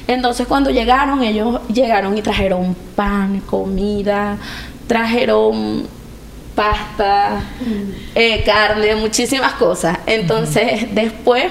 [0.07, 4.37] Entonces cuando llegaron, ellos llegaron y trajeron pan, comida,
[4.87, 5.87] trajeron
[6.55, 7.43] pasta,
[8.15, 9.99] eh, carne, muchísimas cosas.
[10.05, 11.45] Entonces después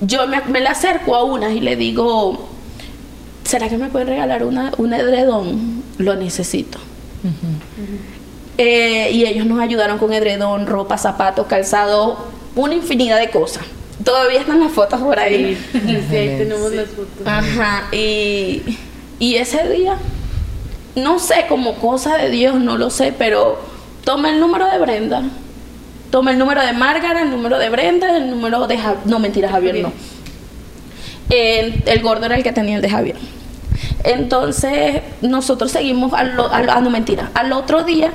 [0.00, 2.48] yo me, me le acerco a una y le digo,
[3.44, 5.83] ¿será que me pueden regalar una, un edredón?
[5.98, 6.78] Lo necesito.
[8.58, 13.64] Eh, y ellos nos ayudaron con edredón, ropa, zapatos, calzado, una infinidad de cosas.
[14.04, 15.56] Todavía están las fotos por ahí.
[15.72, 15.78] Sí,
[16.16, 17.26] ahí tenemos las fotos.
[17.26, 18.62] Ajá, y,
[19.18, 19.98] y ese día
[20.94, 23.58] no sé, como cosa de Dios, no lo sé, pero
[24.04, 25.22] toma el número de Brenda.
[26.10, 29.06] Toma el número de Márgara, el número de Brenda, el número de Javier.
[29.06, 29.92] No, mentira, Javier no.
[31.30, 33.16] El, el gordo era el que tenía el de Javier.
[34.04, 38.10] Entonces, nosotros seguimos, lo- al- ah, no mentira, al otro día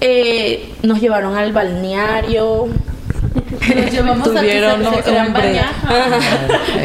[0.00, 2.68] eh, nos llevaron al balneario.
[3.74, 5.60] Nos llevamos Tuvieron, a que se, se querían hombre.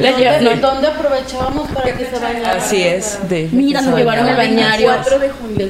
[0.01, 2.57] ¿Dónde, no, dónde aprovechábamos para que se bañaran?
[2.57, 3.19] Así es.
[3.29, 4.87] De, Mira, nos llevaron al balneario.
[4.87, 5.69] 4 de junio.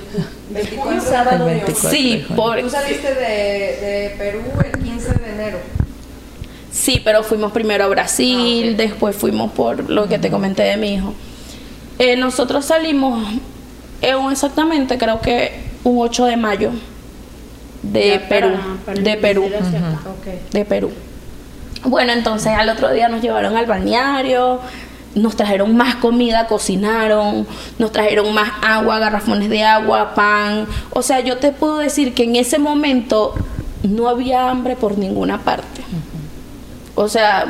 [0.52, 1.90] 24 sábado El de 24.
[1.90, 5.58] Sí, por, Tú saliste de, de Perú el 15 de enero.
[6.72, 10.94] Sí, pero fuimos primero a Brasil, después fuimos por lo que te comenté de mi
[10.96, 11.14] hijo.
[12.00, 13.28] Eh, nosotros salimos
[14.02, 15.52] eh, exactamente, creo que
[15.84, 16.72] un 8 de mayo
[17.84, 19.44] de Ya Perú, para- para de Perú,
[20.52, 20.92] de Perú.
[21.84, 24.60] Bueno, entonces al otro día nos llevaron al balneario,
[25.16, 30.68] nos trajeron más comida, cocinaron, nos trajeron más agua, garrafones de agua, pan.
[30.92, 33.34] O sea, yo te puedo decir que en ese momento
[33.84, 35.82] no había hambre por ninguna parte.
[36.96, 37.46] O sea,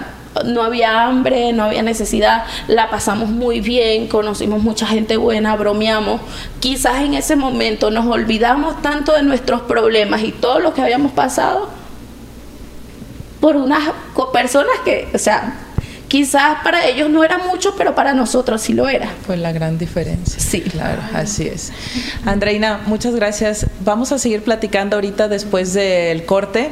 [0.46, 6.22] no había hambre, no había necesidad, la pasamos muy bien, conocimos mucha gente buena, bromeamos.
[6.60, 11.12] Quizás en ese momento nos olvidamos tanto de nuestros problemas y todo lo que habíamos
[11.12, 11.70] pasado
[13.40, 13.90] por unas
[14.34, 15.69] personas que, o sea,
[16.10, 19.08] quizás para ellos no era mucho, pero para nosotros sí lo era.
[19.26, 20.40] Fue la gran diferencia.
[20.40, 20.62] Sí.
[20.62, 21.72] Claro, así es.
[22.26, 23.68] Andreina, muchas gracias.
[23.86, 26.72] Vamos a seguir platicando ahorita después del corte,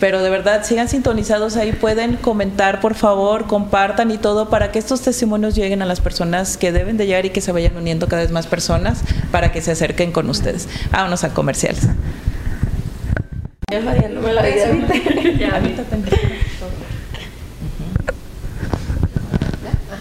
[0.00, 4.78] pero de verdad sigan sintonizados ahí, pueden comentar, por favor, compartan y todo para que
[4.78, 8.08] estos testimonios lleguen a las personas que deben de llegar y que se vayan uniendo
[8.08, 10.68] cada vez más personas para que se acerquen con ustedes.
[10.90, 11.86] Vámonos a comerciales.
[13.70, 15.46] Yo jodiéndome la vida, ¿viste?
[15.46, 16.06] Ahorita tengo.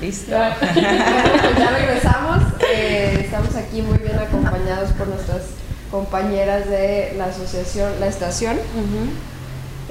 [0.01, 0.31] Listo.
[0.31, 2.39] ya regresamos.
[2.73, 5.41] Eh, estamos aquí muy bien acompañados por nuestras
[5.91, 8.57] compañeras de la asociación La Estación.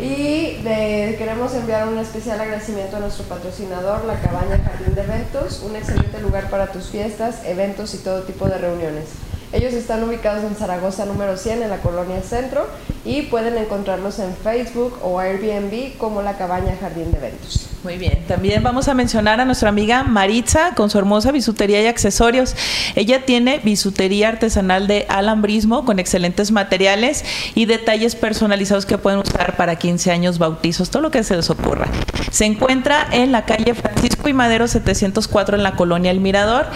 [0.01, 5.62] Y de- queremos enviar un especial agradecimiento a nuestro patrocinador, la Cabaña Jardín de Eventos,
[5.68, 9.07] un excelente lugar para tus fiestas, eventos y todo tipo de reuniones.
[9.53, 12.66] Ellos están ubicados en Zaragoza número 100 en la colonia Centro
[13.05, 17.66] y pueden encontrarlos en Facebook o Airbnb como la Cabaña Jardín de Eventos.
[17.85, 21.87] Muy bien, también vamos a mencionar a nuestra amiga Maritza con su hermosa bisutería y
[21.87, 22.57] accesorios.
[22.97, 29.57] Ella tiene bisutería artesanal de alambrismo con excelentes materiales y detalles personalizados que pueden usar
[29.57, 31.87] para 15 años, bautizos, todo lo que se les ocurra.
[32.33, 36.67] Se encuentra en la calle Francisco y Madero 704 en la colonia El Mirador.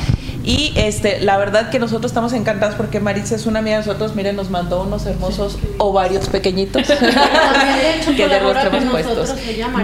[0.44, 4.14] Y este, la verdad que nosotros estamos encantados porque Maritza es una amiga de nosotros.
[4.16, 6.82] Miren, nos mandó unos hermosos ovarios pequeñitos
[8.16, 9.34] que de los tenemos puestos.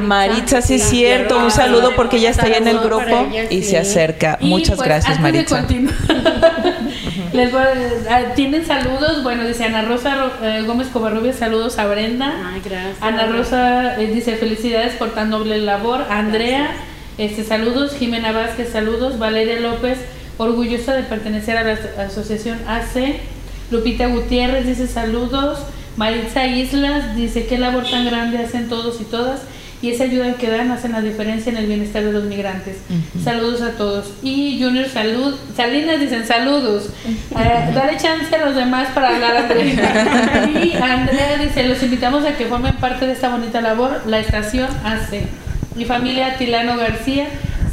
[0.01, 0.61] Maritza.
[0.63, 1.39] Sí es cierto.
[1.39, 3.71] Un saludo porque ella está ahí en el grupo ella, y sí.
[3.71, 4.37] se acerca.
[4.41, 5.65] Y, Muchas pues, gracias, Maritza.
[7.33, 9.23] les voy a- ah, tienen saludos.
[9.23, 12.33] Bueno, dice Ana Rosa Ro- eh, Gómez Covarrubias, saludos a Brenda.
[12.53, 12.97] Ay, gracias.
[13.01, 16.05] Ana Rosa eh, dice felicidades por tan noble labor.
[16.11, 16.71] Andrea,
[17.17, 17.95] este saludos.
[17.97, 19.19] Jimena Vázquez, saludos.
[19.19, 19.99] Valeria López,
[20.39, 23.17] orgullosa de pertenecer a la as- asociación AC.
[23.71, 25.59] Lupita Gutiérrez dice saludos.
[25.97, 29.41] Maritza Islas dice qué labor tan grande hacen todos y todas.
[29.81, 32.79] Y esa ayuda que dan hacen la diferencia en el bienestar de los migrantes.
[33.23, 34.11] Saludos a todos.
[34.25, 36.89] Y Junior Salud, Salinas dicen saludos.
[37.39, 40.49] Eh, dale chance a los demás para hablar Andrea.
[40.65, 44.67] Y Andrea dice, los invitamos a que formen parte de esta bonita labor, la estación
[44.85, 45.23] AC.
[45.77, 47.27] Mi familia Tilano García.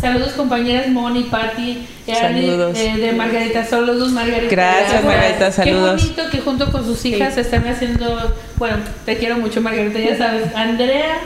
[0.05, 2.77] Saludos compañeras Moni, Patti, Saludos.
[2.77, 4.51] eh, de Margarita, saludos Margarita.
[4.51, 5.99] Gracias, Margarita, saludos.
[5.99, 10.15] Qué bonito que junto con sus hijas están haciendo, bueno, te quiero mucho Margarita, ya
[10.15, 10.43] sabes.
[10.55, 11.17] Andrea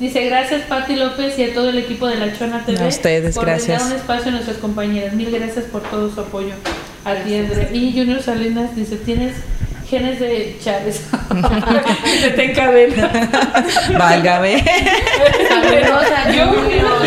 [0.00, 2.82] dice gracias Patti López y a todo el equipo de La Chona TV.
[2.82, 3.66] A ustedes, por gracias.
[3.80, 5.12] brindar un espacio a nuestras compañeras.
[5.12, 6.54] Mil gracias por todo su apoyo.
[7.04, 7.68] A ti, Andrea.
[7.70, 9.34] Y Junior Salinas dice, tienes
[9.92, 11.02] genes de Chávez.
[12.22, 13.10] Se te encadena.
[13.98, 14.64] Válgame.
[15.48, 16.98] Saludos a Junior.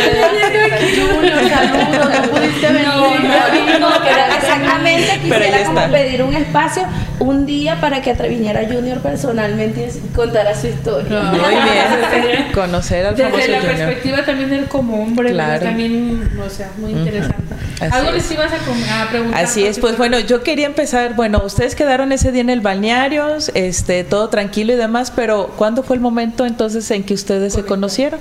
[0.95, 2.09] Junior, saludos.
[2.21, 2.85] No pudiste venir.
[2.85, 3.89] No, no, No,
[4.37, 5.91] exactamente quisiera como está.
[5.91, 6.83] pedir un espacio
[7.19, 11.21] un día para que viniera Junior personalmente y contara su historia.
[11.31, 12.51] Muy bien.
[12.53, 13.77] Conocer al famoso Desde la Junior.
[13.77, 15.63] perspectiva también de él como hombre, Claro.
[15.65, 17.55] también, o sea, muy interesante.
[17.81, 18.15] Así Algo es.
[18.15, 19.43] les ibas a, a preguntar.
[19.43, 23.37] Así es, pues bueno, yo quería empezar, bueno, ustedes quedaron ese día en el balneario,
[23.53, 27.65] este, todo tranquilo y demás, pero ¿cuándo fue el momento entonces en que ustedes se
[27.65, 28.19] conocieron?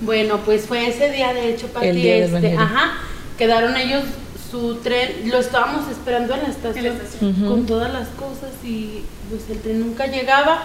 [0.00, 2.92] Bueno, pues fue ese día, de hecho, Pati, El día este, ajá,
[3.36, 4.04] quedaron ellos
[4.50, 6.96] su tren, lo estábamos esperando en la estación,
[7.46, 10.62] con todas las cosas y pues el tren nunca llegaba,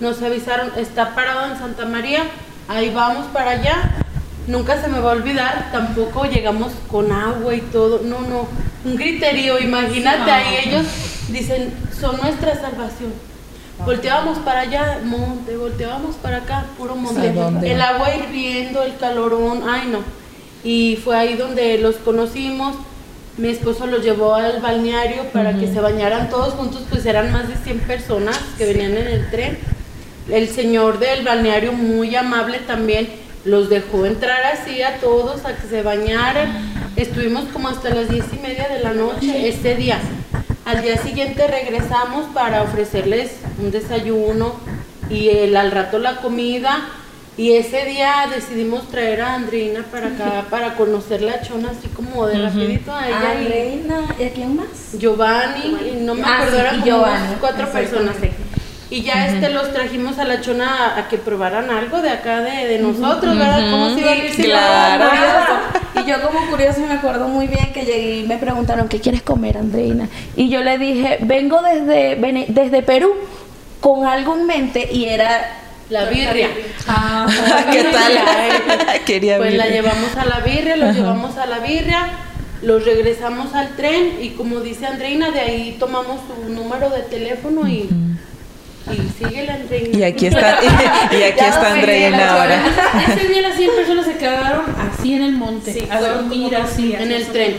[0.00, 2.24] nos avisaron, está parado en Santa María,
[2.66, 4.04] ahí vamos para allá,
[4.48, 8.48] nunca se me va a olvidar, tampoco llegamos con agua y todo, no, no,
[8.84, 10.86] un griterío, imagínate ahí ellos
[11.28, 13.12] dicen, son nuestra salvación.
[13.84, 17.32] Volteábamos para allá, monte, volteábamos para acá, puro monte.
[17.70, 20.00] El agua hirviendo, el calorón, ay no.
[20.64, 22.74] Y fue ahí donde los conocimos.
[23.36, 27.46] Mi esposo los llevó al balneario para que se bañaran todos juntos, pues eran más
[27.48, 29.58] de 100 personas que venían en el tren.
[30.28, 33.08] El señor del balneario, muy amable también,
[33.44, 36.50] los dejó entrar así a todos a que se bañaran.
[36.96, 39.98] Estuvimos como hasta las diez y media de la noche ese día.
[40.64, 44.54] Al día siguiente regresamos para ofrecerles un desayuno
[45.08, 46.88] y el, al rato la comida.
[47.38, 52.26] Y ese día decidimos traer a Andreina para acá para conocer la chona así como
[52.26, 54.66] de rapidito a ella Reina, ¿y a quién más?
[54.98, 58.16] Giovanni, y no me Ah, acuerdo, sí, eran como Giovanni, cuatro personas.
[58.20, 58.28] sí.
[58.90, 62.40] Y ya este los trajimos a la chona a, a que probaran algo de acá
[62.40, 63.70] de, de nosotros, ¿verdad?
[63.70, 64.44] ¿Cómo se iba a Y- decir?
[64.46, 65.10] claro.
[65.94, 69.20] Y yo como curioso me acuerdo muy bien que llegué y me preguntaron, ¿qué quieres
[69.22, 70.08] comer, Andreina?
[70.36, 73.14] Y yo le dije, vengo desde, Vene- desde Perú
[73.80, 75.54] con algo en mente y era...
[75.90, 76.48] La birria.
[77.72, 78.12] ¿Qué tal?
[79.06, 82.08] Quería Pues la llevamos a la birria, los llevamos a la birria,
[82.62, 87.66] los regresamos al tren y como dice Andreina, de ahí tomamos su número de teléfono
[87.66, 87.88] y,
[88.92, 89.58] y sigue la.
[89.92, 90.66] Y aquí está, y,
[91.22, 92.62] aquí Ya está Andreina ahora.
[93.08, 96.94] Ese día las 100 personas se quedaron así en el monte, a dormir así.
[96.94, 97.56] en el tren.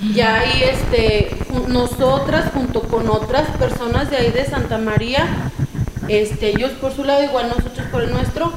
[0.00, 1.30] Mm, Ya ahí este,
[1.68, 5.26] nosotras junto con otras personas de ahí de Santa María,
[6.08, 8.52] este, ellos por su lado, igual nosotros por el nuestro,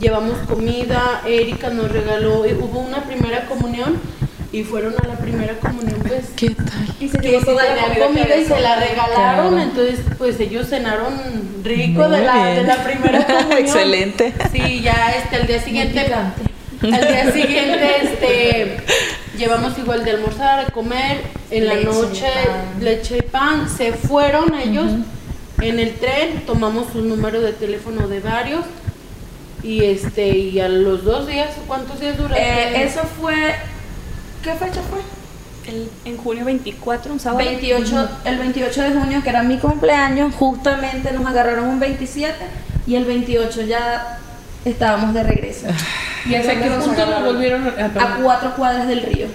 [0.00, 4.00] llevamos comida, Erika nos regaló, y hubo una primera comunión
[4.50, 6.66] y fueron a la primera comunión pues ¿Qué tal?
[7.00, 9.58] Y se que llevó toda la comida y se la regalaron, Claro.
[9.60, 11.12] entonces pues ellos cenaron
[11.62, 13.58] rico de la, de la primera comunión.
[13.58, 14.32] Excelente.
[14.52, 16.00] Sí, ya este al día siguiente
[16.80, 18.76] al día siguiente este
[19.36, 22.26] llevamos igual de almorzar, a comer, en la Leche, noche
[22.80, 24.86] leche y pan, se fueron ellos
[25.60, 28.64] en el tren, tomamos un número de teléfono de varios
[29.62, 32.38] y este y a los dos días, ¿cuántos días duraron?
[32.38, 33.34] Eh, eso fue...
[34.42, 35.00] ¿Qué fecha fue?
[35.72, 37.44] El- en junio 24, un sábado.
[37.44, 42.34] 28, el 28 de junio, que era mi cumpleaños, justamente nos agarraron un 27
[42.86, 44.18] y el 28 ya
[44.64, 45.66] estábamos de regreso.
[46.26, 49.26] ¿Y hasta qué punto lo volvieron a A cuatro cuadras del río.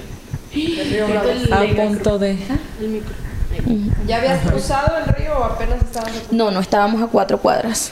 [0.56, 2.32] El- A punto de.
[2.80, 3.14] el micro.
[4.08, 7.92] ¿Ya habías cruzado el río o apenas estabas No, no estábamos a cuatro cuadras.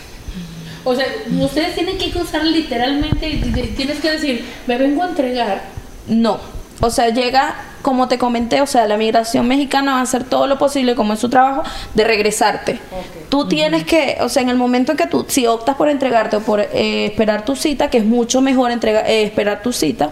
[0.84, 1.06] O sea,
[1.40, 3.40] ustedes tienen que cruzar literalmente
[3.78, 5.62] tienes que decir, me vengo a entregar.
[6.08, 6.40] No.
[6.82, 10.48] O sea, llega, como te comenté, o sea, la migración mexicana va a hacer todo
[10.48, 11.64] lo posible, como es su trabajo,
[11.94, 12.80] de regresarte.
[13.30, 16.38] Tú tienes que, o sea, en el momento en que tú, si optas por entregarte
[16.38, 20.10] o por eh, esperar tu cita, que es mucho mejor entrega, eh, esperar tu cita,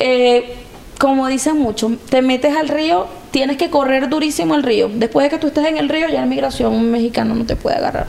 [0.00, 0.56] eh,
[0.98, 4.88] como dicen mucho, te metes al río, tienes que correr durísimo el río.
[4.88, 7.76] Después de que tú estés en el río, ya la migración mexicana no te puede
[7.76, 8.06] agarrar.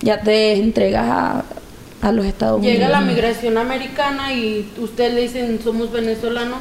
[0.00, 1.44] Ya te entregas a,
[2.00, 2.74] a los Estados Unidos.
[2.74, 6.58] Llega la migración americana y ustedes le dicen somos venezolanos.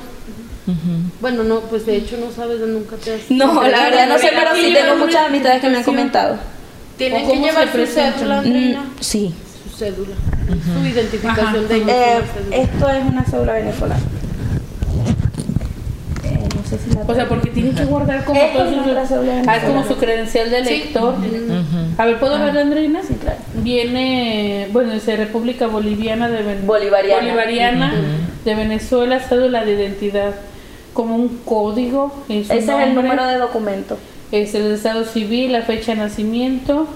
[1.19, 3.31] Bueno, no, pues de hecho no sabes, nunca te has...
[3.31, 6.37] No, la verdad no sé, pero sí tengo muchas amistades que me han comentado.
[6.97, 8.81] Tienen ¿O que llevar su cédula, Andreina.
[8.81, 9.33] Mm, sí.
[9.63, 10.15] Su cédula.
[10.47, 11.77] Su identificación de.
[11.77, 12.21] Eh,
[12.51, 14.01] esto es una cédula venezolana.
[16.71, 18.65] Sé si la O sea, porque tienen que guardar como es la
[19.05, 19.61] cédula Ah, venezolana.
[19.67, 21.15] como su credencial de lector.
[21.97, 23.01] A ver, ¿puedo ver, Andreina?
[23.03, 23.37] Sí, claro.
[23.55, 27.21] Viene, bueno, dice República Boliviana de Ven- Bolivariana.
[27.21, 27.93] Bolivariana
[28.45, 30.33] de Venezuela, cédula de identidad,
[30.93, 32.11] como un código.
[32.27, 33.97] su Ese es el nombre, número de documento.
[34.31, 36.87] Es el estado civil, la fecha de nacimiento,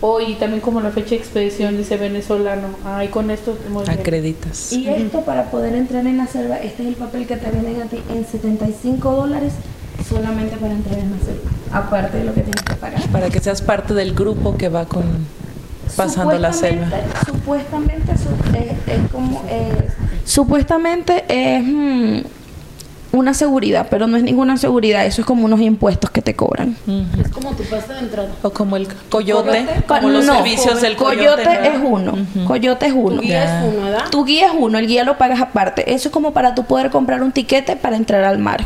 [0.00, 2.68] o y también como la fecha de expedición, dice venezolano.
[2.84, 3.98] Ah, y con esto muy bien.
[3.98, 4.72] Acreditas.
[4.72, 7.82] Y esto para poder entrar en la selva, este es el papel que te venden
[7.82, 9.52] a ti en 75 dólares
[10.08, 11.50] solamente para entrar en la selva.
[11.72, 13.00] Aparte de lo que tienes que pagar.
[13.10, 15.04] Para que seas parte del grupo que va con
[15.96, 16.86] pasando la selva.
[17.26, 22.18] Supuestamente, supuestamente su- es, es como es- supuestamente es mm,
[23.18, 26.76] una seguridad, pero no es ninguna seguridad, eso es como unos impuestos que te cobran.
[27.20, 28.28] Es como tu pase de entrada.
[28.42, 31.68] O como el coyote, Co- como los no, servicios del coyote, coyote.
[31.68, 32.14] es uno,
[32.46, 33.20] coyote es Tu uno.
[33.20, 33.58] guía Ya.
[33.68, 34.04] es uno, ¿verdad?
[34.10, 35.92] Tu guía es uno, el guía lo pagas aparte.
[35.94, 38.64] Eso es como para tú poder comprar un tiquete para entrar al mar.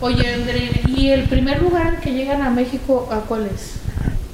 [0.00, 3.74] Oye, Andreina, ¿y el primer lugar que llegan a México, a cuál es?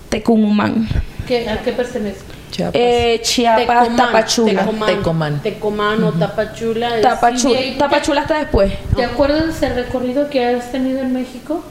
[0.08, 0.88] Tecumumán.
[1.26, 2.20] ¿Qué, ¿A qué pertenece?
[2.56, 2.74] Chiapas.
[2.74, 4.60] Eh, Chiapas, Tecomán, Tapachula.
[4.62, 5.42] Tecomán, Tecomán.
[5.42, 6.96] Tecomán o Tapachula.
[6.96, 8.72] es- Tapachula, de ahí- Tapachula está después.
[8.96, 11.62] ¿Te acuerdas del recorrido que has tenido en México?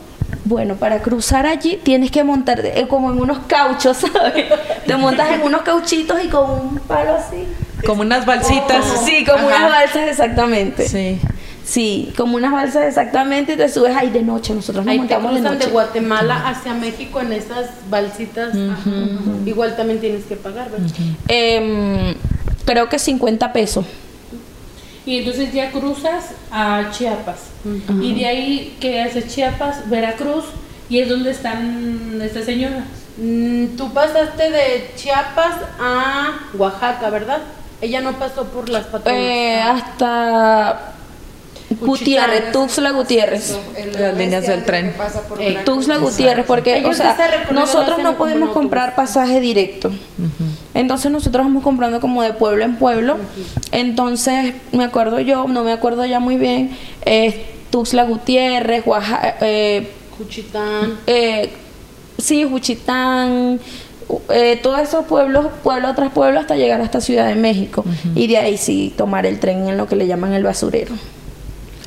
[0.43, 4.45] Bueno, para cruzar allí tienes que montar eh, como en unos cauchos, ¿sabes?
[4.86, 7.47] Te montas en unos cauchitos y con un palo así.
[7.86, 8.86] como unas balsitas.
[9.03, 9.57] Sí, como Ajá.
[9.57, 10.88] unas balsas exactamente.
[10.88, 11.19] Sí.
[11.66, 14.53] Sí, como unas balsas exactamente y te subes ahí de noche.
[14.53, 15.72] Nosotros nos Ahí te montamos de cruzan de noche.
[15.72, 18.49] Guatemala hacia México en esas balsitas.
[18.49, 18.91] Ajá.
[19.45, 20.88] Igual también tienes que pagar, ¿verdad?
[21.28, 22.13] Em,
[22.66, 23.84] creo que 50 pesos.
[25.07, 27.39] Y entonces ya cruzas a Chiapas.
[28.01, 30.45] Y de ahí que haces Chiapas, Veracruz,
[30.89, 32.84] y es donde están estas señoras.
[33.18, 37.39] Mm, Tú pasaste de Chiapas a Oaxaca, ¿verdad?
[37.82, 39.20] Ella no pasó por las patrullas.
[39.20, 40.94] Eh, hasta
[41.80, 43.57] Gutiérrez, Tuxtla Gutiérrez.
[43.99, 44.93] Las líneas del tren.
[45.39, 47.17] Eh, Tuxtla Gutiérrez, porque Ellos o sea,
[47.51, 49.91] nosotros no podemos comprar pasaje directo.
[50.73, 53.17] Entonces nosotros vamos comprando como de pueblo en pueblo.
[53.71, 57.36] Entonces, me acuerdo yo, no me acuerdo ya muy bien, es
[57.69, 60.97] Tuxtla Gutiérrez, Oaxaca, eh, Juchitán.
[61.07, 61.51] eh,
[62.17, 63.59] sí, Juchitán,
[64.30, 67.84] eh, todos esos pueblos, pueblo tras pueblo, hasta llegar hasta Ciudad de México.
[68.15, 70.93] Y de ahí sí tomar el tren en lo que le llaman el basurero.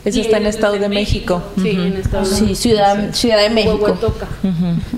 [0.05, 1.42] Eso Y está en ellos Estado de México.
[1.61, 3.74] Sí, en Estados Sí, Ciudad, Ciudad de México.
[3.76, 4.28] Huehuetoca.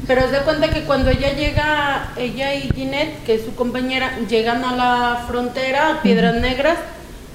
[0.07, 4.19] Pero haz de cuenta que cuando ella llega, ella y Ginette, que es su compañera,
[4.29, 6.79] llegan a la frontera, a Piedras Negras,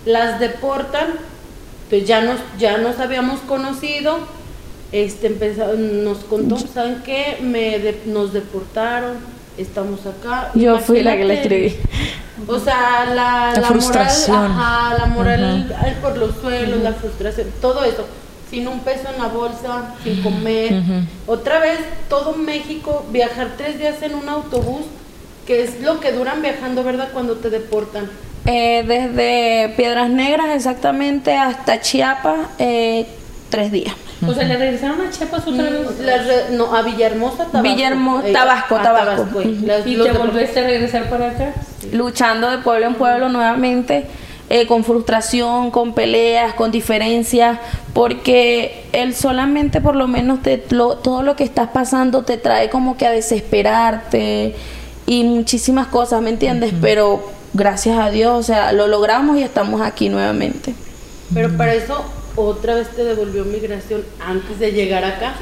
[0.06, 1.08] las deportan,
[1.90, 4.20] pues ya nos, ya nos habíamos conocido,
[4.92, 7.40] este empezó- nos contó, ¿saben qué?
[7.42, 9.18] Me de- nos deportaron,
[9.58, 10.52] estamos acá.
[10.54, 11.66] Yo fui la que le Imagínate.
[11.68, 11.82] escribí.
[12.48, 14.38] O sea, la, La la frustración.
[14.38, 18.06] moral, ajá, la moral por los suelos, la frustración, todo eso.
[18.50, 20.74] Sin un peso en la bolsa, sin comer.
[21.26, 21.80] Otra vez,
[22.10, 24.86] todo México, viajar tres días en un autobús,
[25.48, 27.10] que es lo que duran viajando, ¿verdad?
[27.12, 28.10] Cuando te deportan.
[28.46, 33.08] Eh, desde Piedras Negras exactamente hasta Chiapas, eh,
[33.56, 33.94] tres días.
[34.28, 36.00] O sea, le regresaron a Chiapas otra vez.
[36.00, 37.62] Las re- no, a Villahermosa, Tabasco.
[37.64, 39.42] Villahermo- Eh, Tabasco, a Tabasco.
[39.66, 41.54] Las- Y te volviste a regresar para acá.
[41.92, 44.06] luchando de pueblo en pueblo nuevamente,
[44.50, 47.58] eh, con frustración, con peleas, con diferencias,
[47.94, 52.70] porque él solamente por lo menos te, lo- todo lo que estás pasando te trae
[52.70, 54.56] como que a desesperarte
[55.06, 56.74] y muchísimas cosas, ¿me entiendes?
[56.82, 60.74] Pero gracias a Dios, o sea, lo logramos y estamos aquí nuevamente.
[61.34, 62.04] Pero para eso,
[62.36, 65.34] otra vez te devolvió migración antes de llegar acá.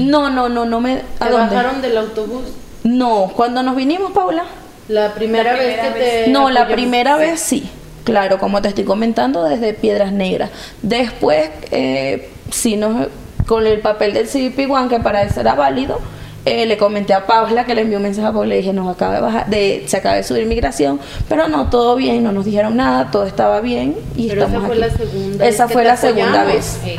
[0.00, 1.02] No, no, no, no me...
[1.20, 1.54] ¿A Te dónde?
[1.54, 2.42] bajaron del autobús.
[2.82, 4.44] No, cuando nos vinimos, Paula.
[4.88, 6.28] La primera, vez que te.
[6.28, 7.70] No, la primera vez sí.
[8.04, 10.50] Claro, como te estoy comentando, desde Piedras Negras.
[10.82, 13.06] Después, eh, sí, nos,
[13.46, 16.00] con el papel del One, que para eso era válido,
[16.46, 18.88] eh, le comenté a Paula, que le envió un mensaje a Paula, le dije, nos
[18.94, 22.44] acaba de bajar, de, se acaba de subir migración, pero no, todo bien, no nos
[22.46, 24.78] dijeron nada, todo estaba bien y Pero esa fue aquí.
[24.80, 25.46] la segunda.
[25.46, 26.52] Esa vez que fue la segunda apoyamos.
[26.54, 26.80] vez.
[26.86, 26.96] Eh,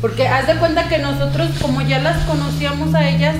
[0.00, 3.36] Porque haz de cuenta que nosotros, como ya las conocíamos a ellas,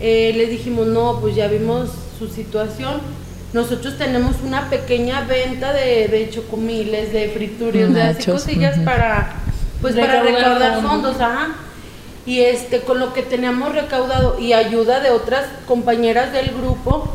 [0.00, 3.00] eh, les dijimos, no, pues ya vimos su situación.
[3.52, 9.32] Nosotros tenemos una pequeña venta de, de chocomiles, de frituras, de así cosillas para,
[9.80, 11.54] pues para Recaudar fondos, ajá.
[12.28, 17.08] Y este, con lo que teníamos recaudado y ayuda de otras compañeras del grupo,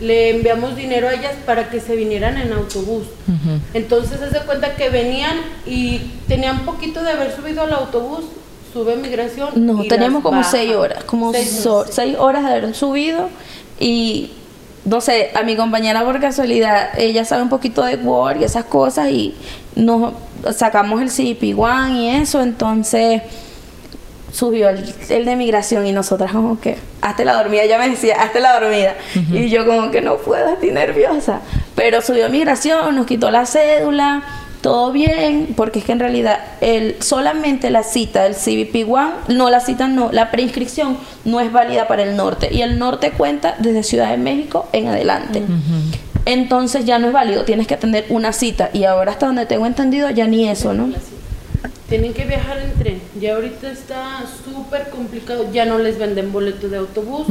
[0.00, 3.04] le enviamos dinero a ellas para que se vinieran en autobús.
[3.74, 5.36] Entonces, haz de cuenta que venían
[5.66, 8.24] y tenían poquito de haber subido al autobús,
[8.72, 9.50] sube migración.
[9.54, 10.50] No, teníamos como baja.
[10.50, 11.94] seis horas, como Seis so- horas.
[11.94, 13.28] seis horas de haber subido
[13.78, 14.30] y
[14.84, 18.64] no sé, a mi compañera por casualidad, ella sabe un poquito de Word y esas
[18.64, 19.34] cosas y
[19.76, 20.12] nos
[20.56, 23.22] sacamos el CP One y eso, entonces
[24.32, 28.16] subió el, el de migración y nosotras como que, hazte la dormida, ella me decía,
[28.20, 28.94] hazte la dormida.
[29.32, 31.40] Y yo como que no puedo, estoy nerviosa.
[31.74, 34.22] Pero subió migración, nos quitó la cédula,
[34.60, 39.48] todo bien, porque es que en realidad el, solamente la cita del CBP One, no
[39.48, 42.48] la cita, no, la preinscripción no es válida para el norte.
[42.52, 45.42] Y el norte cuenta desde Ciudad de México en adelante.
[46.26, 48.70] Entonces ya no es válido, tienes que tener una cita.
[48.72, 50.90] Y ahora hasta donde tengo entendido ya ni eso, ¿no?
[51.90, 53.02] Tienen que viajar en tren.
[53.20, 55.46] Ya ahorita está súper complicado.
[55.52, 57.26] Ya no les venden boleto de autobús.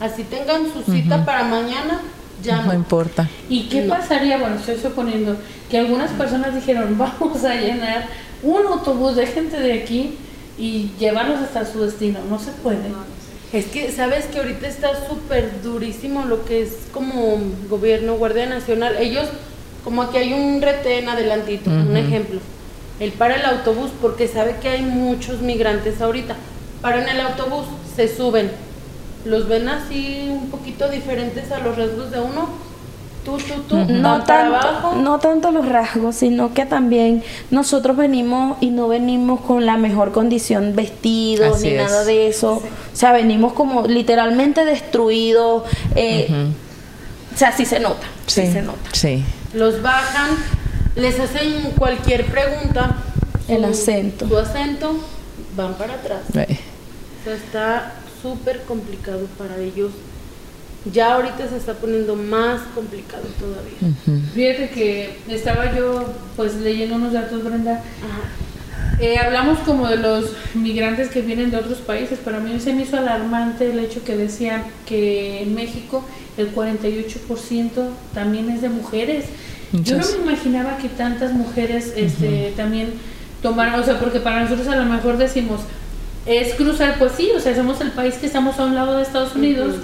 [0.00, 2.00] Así tengan su cita para mañana,
[2.42, 2.74] ya No no.
[2.74, 3.28] importa.
[3.50, 4.38] ¿Y qué pasaría?
[4.38, 5.36] Bueno, estoy suponiendo
[5.68, 8.06] que algunas personas dijeron, vamos a llenar
[8.44, 10.14] un autobús de gente de aquí
[10.56, 12.20] y llevarlos hasta su destino.
[12.30, 12.78] No se puede.
[13.52, 17.38] Es que, ¿sabes que ahorita está súper durísimo lo que es como
[17.68, 18.94] gobierno, Guardia Nacional?
[18.98, 19.26] Ellos,
[19.82, 22.38] como aquí hay un retén adelantito, un ejemplo.
[23.00, 26.36] Él para el autobús porque sabe que hay muchos migrantes ahorita.
[26.80, 27.64] Paran el autobús,
[27.96, 28.50] se suben.
[29.24, 32.48] Los ven así un poquito diferentes a los rasgos de uno.
[33.24, 34.96] Tú, tú, tú, No tanto, abajo.
[34.96, 40.12] no tanto los rasgos, sino que también nosotros venimos y no venimos con la mejor
[40.12, 41.82] condición vestidos Así ni es.
[41.82, 42.56] nada de eso.
[42.56, 42.62] O
[42.96, 45.62] sea, venimos como literalmente destruidos.
[45.96, 46.28] eh,
[47.34, 48.90] O sea, sí se nota, sí, Sí, se nota.
[48.92, 49.24] sí.
[49.54, 50.28] los bajan,
[50.96, 52.96] les hacen cualquier pregunta
[53.48, 54.28] El su- acento.
[54.28, 54.96] Su acento,
[55.56, 56.22] van para atrás.
[56.34, 56.58] Eh,
[57.20, 57.92] O sea, está
[58.22, 59.92] súper complicado para ellos.
[60.92, 63.78] Ya ahorita se está poniendo más complicado todavía.
[63.80, 64.20] ujú.
[64.34, 66.04] Fíjate que estaba yo
[66.36, 67.72] pues leyendo unos datos, Brenda.
[67.72, 69.00] Ajá.
[69.00, 72.72] Eh, hablamos como de los migrantes que vienen de otros países, pero a mí se
[72.74, 76.04] me hizo alarmante el hecho que decían que en México
[76.36, 79.24] el 48% también es de mujeres.
[79.82, 82.94] Yo no me imaginaba que tantas mujeres este, también
[83.42, 85.60] tomaran, o sea, porque para nosotros a lo mejor decimos,
[86.26, 89.02] es cruzar, pues sí, o sea, somos el país que estamos a un lado de
[89.02, 89.74] Estados Unidos,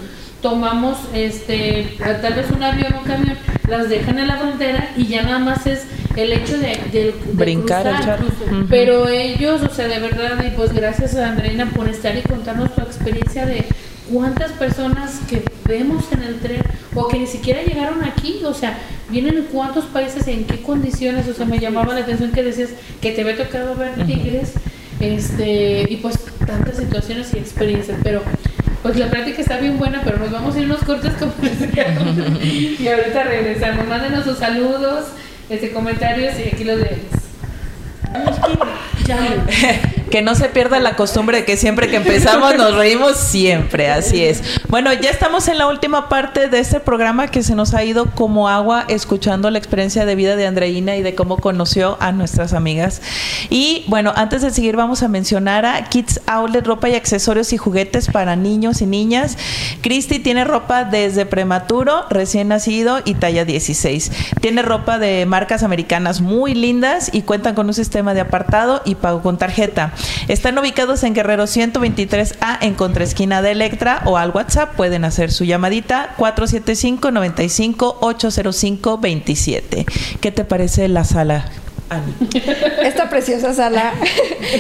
[0.40, 3.36] tomamos este, tal vez un avión o un camión,
[3.68, 5.84] las dejan en la frontera y ya nada más es
[6.16, 8.04] el hecho de, de- de Brincar el cruzar.
[8.18, 8.26] charco.
[8.50, 8.66] Ujú.
[8.70, 12.74] Pero ellos, o sea, de verdad, y pues gracias a Andreina por estar y contarnos
[12.74, 13.66] tu experiencia de
[14.12, 16.62] cuántas personas que vemos en el tren
[16.94, 21.28] o que ni siquiera llegaron aquí, o sea, vienen en cuántos países, en qué condiciones,
[21.28, 24.54] o sea, me llamaba la atención que decías que te había tocado ver tigres,
[25.00, 28.22] este, y pues tantas situaciones y experiencias, pero
[28.82, 32.40] pues la práctica está bien buena, pero nos vamos a ir unos cortes comerciales
[32.80, 33.86] y ahorita regresamos.
[33.86, 35.06] Mándenos sus saludos,
[35.48, 37.20] este comentarios y aquí los leemos.
[40.10, 44.24] Que no se pierda la costumbre de que siempre que empezamos nos reímos siempre, así
[44.24, 44.42] es.
[44.68, 48.06] Bueno, ya estamos en la última parte de este programa que se nos ha ido
[48.06, 52.54] como agua escuchando la experiencia de vida de Andreina y de cómo conoció a nuestras
[52.54, 53.02] amigas.
[53.50, 57.56] Y bueno, antes de seguir vamos a mencionar a Kids Outlet, ropa y accesorios y
[57.56, 59.38] juguetes para niños y niñas.
[59.80, 64.10] Cristi tiene ropa desde prematuro, recién nacido y talla 16.
[64.40, 68.96] Tiene ropa de marcas americanas muy lindas y cuentan con un sistema de apartado y
[68.96, 69.92] pago con tarjeta.
[70.28, 75.44] Están ubicados en Guerrero 123A en contraesquina de Electra o al WhatsApp pueden hacer su
[75.44, 79.86] llamadita 475 95 805 27.
[80.20, 81.46] ¿Qué te parece la sala?
[81.88, 82.14] Ani?
[82.84, 83.92] Esta preciosa sala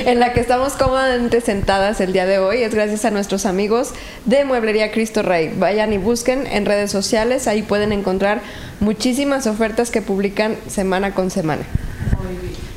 [0.04, 3.92] en la que estamos cómodamente sentadas el día de hoy es gracias a nuestros amigos
[4.24, 5.54] de Mueblería Cristo Rey.
[5.56, 8.40] Vayan y busquen en redes sociales, ahí pueden encontrar
[8.80, 11.62] muchísimas ofertas que publican semana con semana.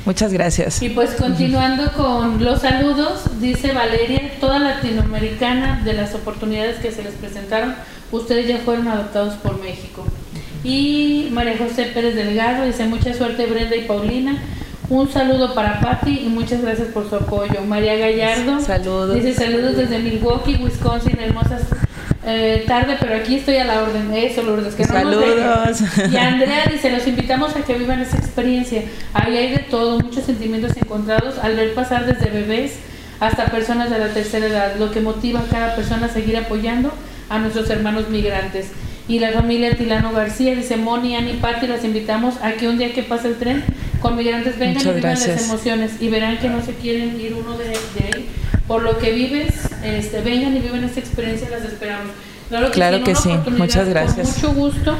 [0.04, 0.82] Muchas gracias.
[0.82, 7.02] Y pues continuando con los saludos, dice Valeria, toda latinoamericana de las oportunidades que se
[7.02, 7.74] les presentaron,
[8.12, 10.04] ustedes ya fueron adoptados por México.
[10.62, 14.42] Y María José Pérez Delgado dice mucha suerte Brenda y Paulina.
[14.90, 17.62] Un saludo para Patti y muchas gracias por su apoyo.
[17.66, 19.14] María Gallardo Saludos.
[19.14, 21.62] dice saludos desde Milwaukee, Wisconsin, hermosas
[22.26, 24.12] eh, tarde, pero aquí estoy a la orden.
[24.14, 25.80] Eso, Lourdes, que no Saludos.
[25.80, 26.12] dejen.
[26.12, 28.82] Y Andrea dice, los invitamos a que vivan esa experiencia.
[29.12, 32.72] Ahí hay de todo, muchos sentimientos encontrados al ver pasar desde bebés
[33.20, 36.92] hasta personas de la tercera edad, lo que motiva a cada persona a seguir apoyando
[37.28, 38.68] a nuestros hermanos migrantes.
[39.06, 42.92] Y la familia Tilano García dice, Moni, Ani, Patti, los invitamos a que un día
[42.94, 43.62] que pase el tren
[44.00, 45.48] con migrantes vengan Muchas y vivan las gracias.
[45.48, 48.28] emociones y verán que no se quieren ir uno de, de ahí.
[48.66, 49.54] Por lo que vives,
[49.84, 52.12] este, vengan y viven esta experiencia, las esperamos.
[52.48, 53.30] Claro que Claro sí, que sí.
[53.50, 54.38] Muchas gracias.
[54.40, 54.96] Con mucho gusto.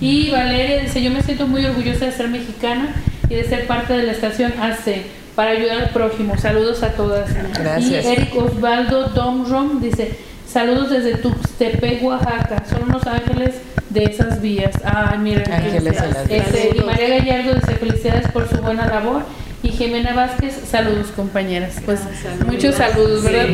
[0.00, 2.94] Y Valeria dice, yo me siento muy orgullosa de ser mexicana
[3.28, 5.02] y de ser parte de la estación AC
[5.34, 6.36] para ayudar al prójimo.
[6.36, 7.30] Saludos a todas.
[7.58, 8.04] Gracias.
[8.04, 10.16] Y Eric Osvaldo Domrom dice,
[10.46, 12.64] saludos desde Tuxtepec, Oaxaca.
[12.68, 13.54] Son unos ángeles
[13.90, 14.74] de esas vías.
[14.84, 15.50] Ay, miren.
[15.50, 16.16] Ángeles vías.
[16.28, 19.22] Este, y María Gallardo dice, felicidades por su buena labor.
[19.64, 21.76] Y Jimena Vázquez, saludos compañeras.
[21.86, 22.00] Pues
[22.46, 23.46] muchos saludos, ¿verdad?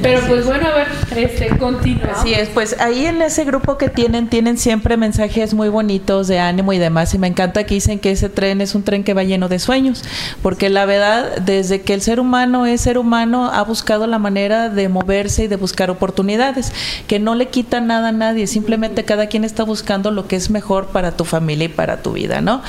[0.00, 0.86] Pero pues bueno, a ver,
[1.16, 2.12] este, continúa.
[2.14, 6.38] Así es, pues ahí en ese grupo que tienen, tienen siempre mensajes muy bonitos de
[6.38, 7.12] ánimo y demás.
[7.14, 9.58] Y me encanta que dicen que ese tren es un tren que va lleno de
[9.58, 10.04] sueños.
[10.40, 14.68] Porque la verdad, desde que el ser humano es ser humano, ha buscado la manera
[14.68, 16.70] de moverse y de buscar oportunidades.
[17.08, 20.48] Que no le quita nada a nadie, simplemente cada quien está buscando lo que es
[20.48, 22.62] mejor para tu familia y para tu vida, ¿no?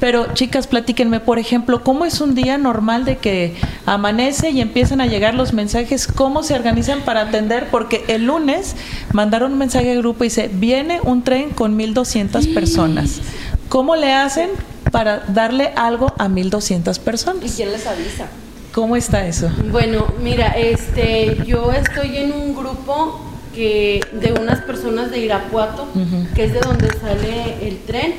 [0.00, 3.54] Pero chicas, platíquenme, por ejemplo, ¿cómo es un día normal de que
[3.86, 6.06] amanece y empiezan a llegar los mensajes?
[6.06, 7.68] ¿Cómo se organizan para atender?
[7.70, 8.76] Porque el lunes
[9.12, 13.20] mandaron un mensaje al grupo y dice, viene un tren con 1200 personas.
[13.68, 14.50] ¿Cómo le hacen
[14.90, 17.52] para darle algo a 1200 ¿Y personas?
[17.56, 18.26] quién les avisa?
[18.72, 19.50] ¿Cómo está eso?
[19.70, 25.86] Bueno, mira, este, yo estoy en un grupo que de unas personas de Irapuato,
[26.34, 28.14] que es de donde sale el tren.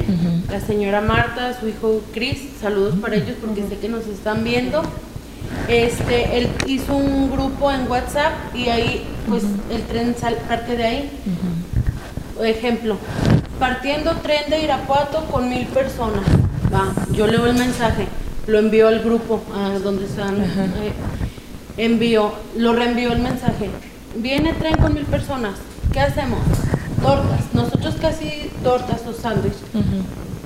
[0.52, 4.84] La señora Marta, su hijo Chris, saludos para ellos porque sé que nos están viendo.
[5.68, 10.84] Este, él hizo un grupo en WhatsApp y ahí, pues, el tren sal- parte de
[10.84, 11.12] ahí.
[12.44, 12.98] Ejemplo,
[13.60, 16.24] partiendo tren de Irapuato con mil personas.
[16.74, 18.08] Va, yo leo el mensaje,
[18.48, 20.42] lo envío al grupo, a donde están.
[20.42, 20.92] eh,
[21.78, 23.70] envío, lo reenvío el mensaje.
[24.16, 25.54] Viene tren con mil personas.
[25.92, 26.40] ¿Qué hacemos?
[27.02, 27.42] Tortas.
[27.54, 29.54] Nosotros casi tortas o sándwich.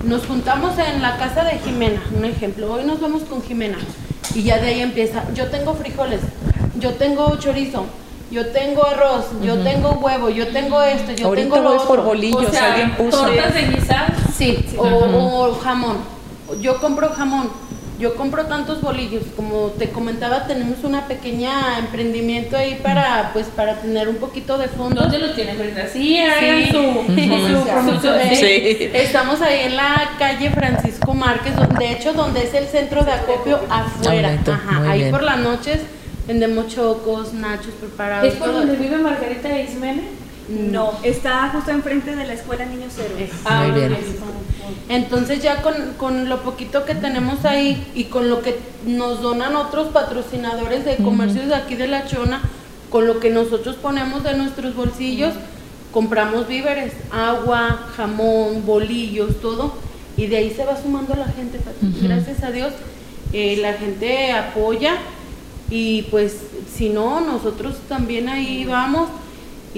[0.03, 2.71] Nos juntamos en la casa de Jimena, un ejemplo.
[2.73, 3.77] Hoy nos vamos con Jimena.
[4.35, 6.19] Y ya de ahí empieza, yo tengo frijoles,
[6.79, 7.85] yo tengo chorizo,
[8.29, 11.87] yo tengo arroz, yo tengo huevo, yo tengo esto, yo Ahorita tengo lo voy otro.
[11.87, 13.17] por bolillos, O sea, alguien puso.
[13.25, 14.13] tortas de guisar.
[14.35, 15.97] Sí, o, o jamón.
[16.61, 17.49] Yo compro jamón.
[17.99, 19.23] Yo compro tantos bolillos.
[19.35, 24.67] Como te comentaba, tenemos una pequeña emprendimiento ahí para, pues, para tener un poquito de
[24.67, 25.01] fondo.
[25.01, 25.87] ¿Dónde lo tienen, Brenda?
[25.91, 26.71] Sí, hagan Sí.
[26.71, 28.15] su, su promoción.
[28.21, 28.89] Eh, Sí.
[28.93, 33.13] Estamos ahí en la calle Francisco Márquez, donde, de hecho, donde es el centro de
[33.13, 34.29] acopio afuera.
[34.29, 35.11] bonito, Ajá, ahí bien.
[35.11, 35.79] por las noches
[36.27, 38.27] vendemos chocos, nachos preparados.
[38.31, 40.03] ¿Es por donde vive Margarita Ismene?
[40.49, 43.31] No, está justo enfrente de la escuela Niños Héroes.
[43.43, 43.93] Ah, Muy bien.
[43.93, 43.99] ok.
[44.89, 49.55] Entonces ya con, con lo poquito que tenemos ahí y con lo que nos donan
[49.55, 52.41] otros patrocinadores de comercios de aquí de La Chona,
[52.89, 55.33] con lo que nosotros ponemos de nuestros bolsillos,
[55.91, 59.73] compramos víveres, agua, jamón, bolillos, todo,
[60.15, 61.59] y de ahí se va sumando la gente.
[62.01, 62.71] Gracias a Dios,
[63.33, 64.95] eh, la gente apoya
[65.69, 66.37] y pues
[66.73, 69.09] si no, nosotros también ahí vamos.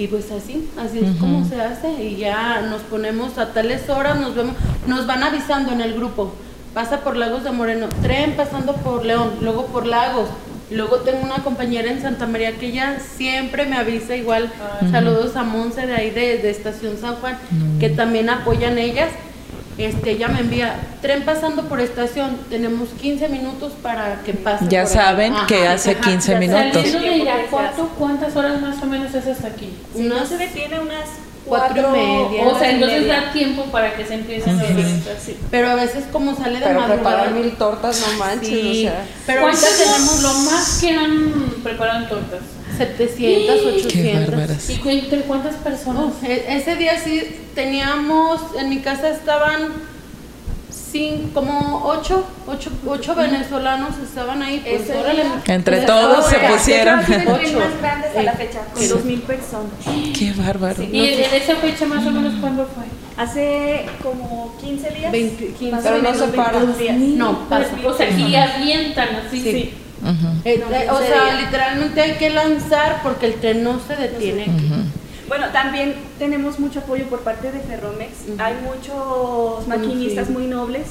[0.00, 4.18] Y pues así, así es como se hace y ya nos ponemos a tales horas,
[4.18, 4.54] nos vemos,
[4.86, 6.32] nos van avisando en el grupo,
[6.72, 10.30] pasa por Lagos de Moreno, tren pasando por León, luego por Lagos,
[10.70, 14.50] luego tengo una compañera en Santa María que ella siempre me avisa igual,
[14.90, 17.36] saludos a Monse de ahí de, de Estación San Juan,
[17.78, 19.10] que también apoyan ellas,
[19.84, 24.66] este, ella me envía, tren pasando por estación, tenemos 15 minutos para que pase.
[24.68, 24.96] Ya por ahí".
[24.98, 25.72] saben que Ajá.
[25.74, 26.72] hace 15 ya minutos.
[26.72, 29.72] Saliendo de Irapuato, ¿cuántas horas más o menos es hasta aquí?
[29.94, 31.04] Si no Unas se detiene unas
[31.46, 31.90] cuatro y cuatro,
[32.30, 32.46] media.
[32.46, 33.20] O sea, entonces media.
[33.22, 34.86] da tiempo para que se empiecen a hacer.
[35.24, 35.36] Sí.
[35.50, 36.94] Pero a veces como sale de Pero madrugada.
[37.02, 39.04] preparar mil tortas, no manches, Sí, o sea.
[39.26, 42.40] pero ¿Cuántas tenemos tenemos lo más que han preparado en tortas?
[42.86, 44.26] 700, Qué 800.
[44.30, 44.70] bárbaras.
[44.70, 46.04] ¿Y cu- entre cuántas personas?
[46.04, 47.22] Uf, e- ese día sí
[47.54, 49.68] teníamos, en mi casa estaban
[50.70, 54.60] cinco, como ocho, ocho, ocho venezolanos estaban ahí.
[54.64, 55.22] Pues, Ese órale.
[55.46, 57.00] Entre Pues, todos se pusieron.
[57.00, 57.58] Ocho.
[57.58, 58.88] más grande hasta la fecha, con sí.
[58.88, 59.72] 2.000 personas.
[60.18, 60.82] Qué bárbaro.
[60.82, 62.84] ¿Y de esa fecha más o menos cuándo fue?
[63.22, 65.12] Hace como 15 días.
[65.12, 65.70] 20, 15.
[65.72, 66.52] más o Pero no se para.
[66.58, 66.96] 22 días.
[66.96, 67.68] No, pasa.
[67.84, 69.40] O sea, y avientan así.
[69.42, 69.70] Sí.
[69.74, 69.89] Ujú.
[70.02, 74.46] No, eh, o sea, literalmente hay que lanzar porque el tren no se detiene.
[75.30, 78.10] Bueno, también tenemos mucho apoyo por parte de Ferromex.
[78.38, 80.88] Hay muchos maquinistas muy nobles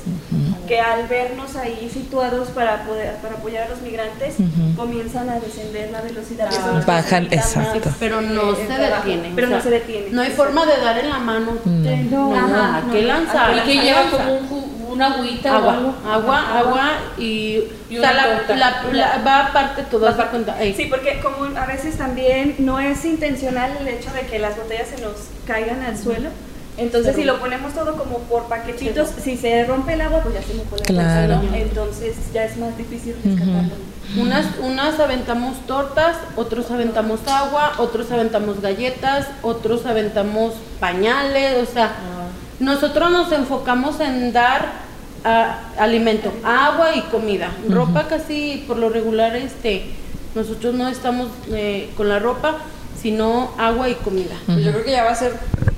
[0.66, 4.36] que al vernos ahí situados para poder para apoyar a los migrantes
[4.78, 6.49] comienzan a descender la velocidad.
[6.88, 7.89] Bajan, más, exacto.
[7.99, 9.07] Pero no eh, se el trabajo.
[9.07, 9.32] detiene.
[9.36, 10.07] Pero o sea, no se detiene.
[10.12, 11.57] No hay forma de dar en la mano.
[11.66, 12.30] No.
[12.30, 13.07] No, no, que no.
[13.10, 13.57] lanzar.
[13.57, 15.93] Y que lleva como un una agüita o agua, algo.
[16.12, 18.56] agua, agua y, Y o sea, una la, torta.
[18.56, 19.84] la- la- va aparte
[20.30, 20.58] cuenta.
[20.76, 24.89] Sí, porque como a veces también no es intencional el hecho de que las botellas
[24.93, 25.14] se nos
[25.47, 26.30] caigan al suelo.
[26.78, 30.41] Entonces, si lo ponemos todo como por paquetitos, si se rompe el agua, pues ya
[30.41, 31.36] se mojó la Claro.
[31.36, 31.56] bolsa, ¿no?
[31.58, 33.76] Entonces, ya es más difícil rescatarlo.
[34.18, 41.91] Unas, unas aventamos tortas, otros aventamos agua, otros aventamos galletas, otros aventamos pañales, o sea,
[42.60, 44.89] nosotros nos enfocamos en dar
[45.24, 47.51] ah, alimento, agua y comida.
[47.70, 49.84] Ropa casi por lo regular, este,
[50.36, 52.57] nosotros no estamos eh, con la ropa,
[53.01, 54.36] sino agua y comida.
[54.47, 55.34] Yo creo que ya va a ser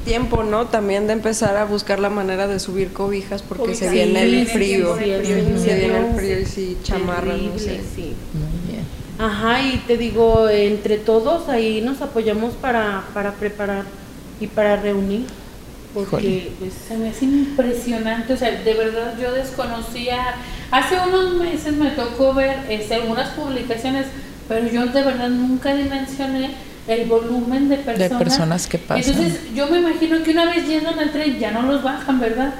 [0.06, 0.66] tiempo, ¿no?
[0.68, 4.48] También de empezar a buscar la manera de subir cobijas porque se viene Sí, el
[4.48, 4.96] sí, frío.
[4.98, 7.82] sí, Se viene el frío y sí, chamarra, no sé.
[7.96, 8.14] sí.
[8.34, 8.86] Muy bien.
[9.20, 13.84] Ajá, y te digo, entre todos ahí nos apoyamos para, para preparar
[14.40, 15.26] y para reunir.
[15.94, 20.36] Porque, pues, Se me hace impresionante, o sea, de verdad yo desconocía,
[20.72, 24.06] hace unos meses me tocó ver este, algunas publicaciones,
[24.48, 26.52] pero yo de verdad nunca dimensioné
[26.88, 28.18] el volumen de personas.
[28.24, 29.04] personas que pasan.
[29.14, 32.20] Entonces yo me imagino que una vez yendo en el tren ya no los bajan,
[32.20, 32.54] ¿verdad?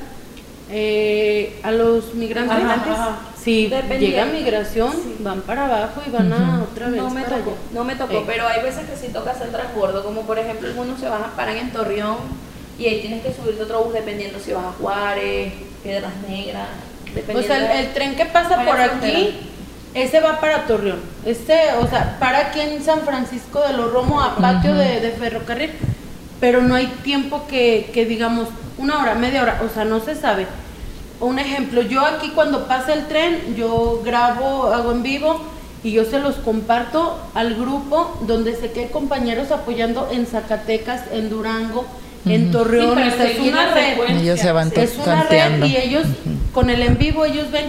[0.74, 3.20] eh, a los migrantes, Ajá, ajá.
[3.44, 4.08] si Dependiendo.
[4.08, 5.16] llega migración, Sí.
[5.20, 7.60] van para abajo y van a otra vez No me para tocó, allá.
[7.74, 8.24] no me tocó, Eh.
[8.26, 11.36] pero hay veces que sí tocas el transbordo, como por ejemplo algunos se van a
[11.36, 12.16] parar en Torreón
[12.82, 15.54] y ahí tienes que subirte otro bus dependiendo si vas a Juárez,
[15.84, 16.68] Piedras Negras,
[17.14, 17.42] dependiendo.
[17.42, 19.40] O sea, el, el tren que pasa por aquí,
[19.94, 21.00] ese va para Torreón.
[21.26, 25.12] Este, o sea, para aquí en San Francisco de los Romo a patio de, de
[25.12, 25.72] ferrocarril.
[26.40, 28.48] Pero no hay tiempo que, que digamos
[28.80, 30.48] una hora, media hora, o sea, no se sabe.
[31.20, 35.40] Un ejemplo, yo aquí cuando pasa el tren, yo grabo, hago en vivo
[35.84, 41.04] y yo se los comparto al grupo donde sé que hay compañeros apoyando en Zacatecas,
[41.12, 41.86] en Durango,
[42.26, 42.98] en Torreón.
[42.98, 44.18] Sí, es una red.
[44.22, 45.66] Ellos se van Es una tanteando.
[45.66, 46.06] red y ellos
[46.54, 47.66] con el en vivo ellos ven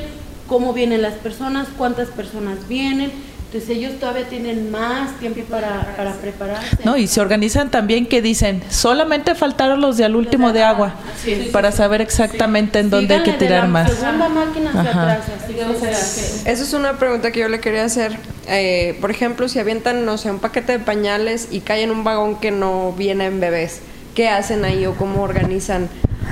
[0.48, 3.10] cómo vienen las personas, cuántas personas vienen,
[3.52, 6.74] Entonces ellos todavía tienen más tiempo para, para prepararse.
[6.84, 10.94] No, y se organizan también que dicen, solamente faltaron los de al último de agua,
[11.22, 11.50] Sí.
[11.52, 13.92] para saber exactamente en dónde hay que tirar la más.
[13.92, 15.02] segunda máquina hacia Ajá.
[15.12, 18.16] atrás, así que, o sea, que- Esa es una pregunta que yo le quería hacer.
[18.48, 22.04] Eh, por ejemplo, si avientan, no sé, un paquete de pañales y cae en un
[22.04, 23.80] vagón que no viene en bebés,
[24.14, 25.88] ¿qué hacen ahí o cómo organizan,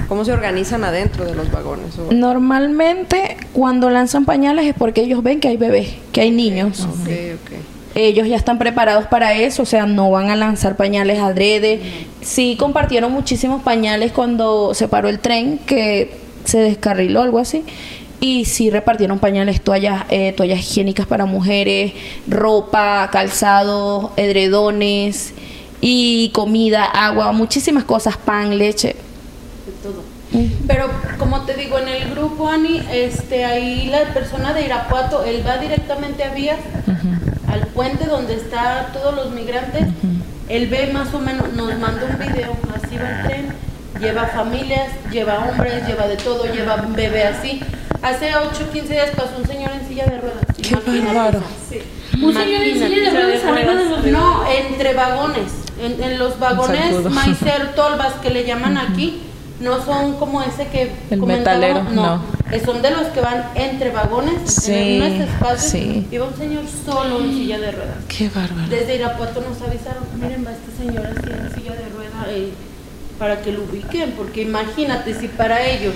[0.09, 1.99] cómo se organizan adentro de los vagones?
[1.99, 6.81] O- Normalmente cuando lanzan pañales es porque ellos ven que hay bebés, que hay niños.
[6.81, 7.53] Ok, ok.
[7.97, 11.81] Ellos ya están preparados para eso, o sea, no van a lanzar pañales adrede.
[12.21, 16.13] Sí compartieron muchísimos pañales cuando se paró el tren, que
[16.45, 17.65] se descarriló, algo así.
[18.21, 21.93] Y sí repartieron pañales, toallas, eh, toallas higiénicas para mujeres,
[22.29, 25.33] ropa, calzado, edredones
[25.81, 28.97] y comida, agua, muchísimas cosas, pan, leche.
[29.67, 30.11] de todo.
[30.67, 35.43] Pero como te digo, en el grupo, Ani, este, ahí la persona de Irapuato, él
[35.47, 36.59] va directamente a Vías,
[37.49, 39.87] al puente donde están todos los migrantes.
[40.49, 43.55] Él ve más o menos, nos manda un video, así va el tren,
[44.01, 47.61] lleva familias, lleva hombres, lleva de todo, lleva un bebé así.
[48.03, 50.45] Hace 8 o 15 días pasó un señor en silla de ruedas.
[50.63, 51.43] Qué bárbaro.
[52.23, 55.53] Un señor en silla de ruedas arriba de los No, entre vagones.
[55.81, 59.23] En, en los vagones maicero, tolvas que le llaman aquí,
[59.61, 62.17] no son como ese que El metalero, no.
[62.17, 62.23] no.
[62.65, 65.71] Son de los que van entre vagones, Sí, en unos espacios.
[65.73, 66.07] sí.
[66.11, 67.97] Iba un señor solo en silla de ruedas.
[68.09, 68.69] Qué bárbaro.
[68.69, 72.51] Desde Irapuato nos avisaron, miren, va este señor así en silla de ruedas eh,
[73.19, 75.95] para que lo ubiquen, porque imagínate si para ellos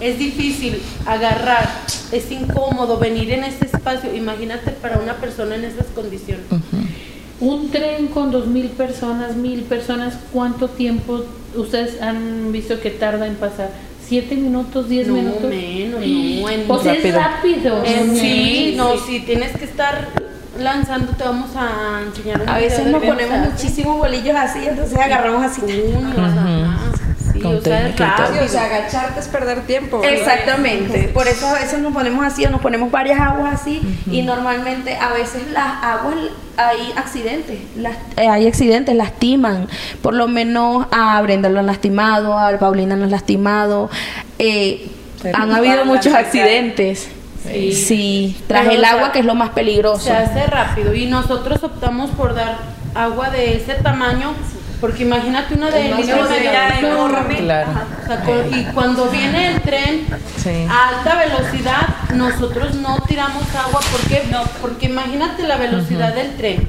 [0.00, 1.68] es difícil agarrar,
[2.12, 6.44] es incómodo venir en ese espacio, imagínate para una persona en esas condiciones.
[7.40, 11.24] Un tren con dos mil personas, mil personas, ¿cuánto tiempo
[11.56, 13.70] ustedes han visto que tarda en pasar?
[14.06, 15.42] ¿Siete minutos, diez No, minutos?
[15.50, 17.82] menos, no, en- Pues es rápido.
[17.84, 19.22] Eh, sí, Sí, no, sí.
[19.26, 20.08] tienes que estar
[20.60, 25.42] lanzando, te vamos a enseñar un A veces nos ponemos muchísimos bolillos así, entonces agarramos
[25.44, 25.62] así.
[27.44, 30.00] Sí, Con o sea, es técnica y o sea, agacharte es perder tiempo.
[30.00, 30.14] ¿verdad?
[30.14, 34.22] Exactamente, por eso a veces nos ponemos así o nos ponemos varias aguas así y
[34.22, 36.14] normalmente a veces las aguas
[36.56, 37.58] hay accidentes.
[37.76, 39.68] Las, Eh, hay accidentes, lastiman.
[40.02, 43.90] Por lo menos a Brenda lo han lastimado, a Paulina lo han lastimado.
[44.38, 44.88] Eh,
[45.32, 47.08] han habido muchos accidentes.
[47.50, 47.72] Sí.
[47.72, 50.04] Sí, tras Pero, el sea, agua que es lo más peligroso.
[50.04, 52.56] Se hace rápido y nosotros optamos por dar
[52.94, 54.32] agua de ese tamaño
[54.84, 56.28] porque imagínate una de litro.
[56.78, 57.36] enorme.
[57.38, 57.70] Claro.
[58.02, 60.06] O sea, con- y cuando viene el tren
[60.36, 60.66] Sí.
[60.68, 63.80] a alta velocidad, nosotros no tiramos agua.
[63.90, 64.24] ¿Por qué?
[64.30, 66.68] No, porque imagínate la velocidad del tren.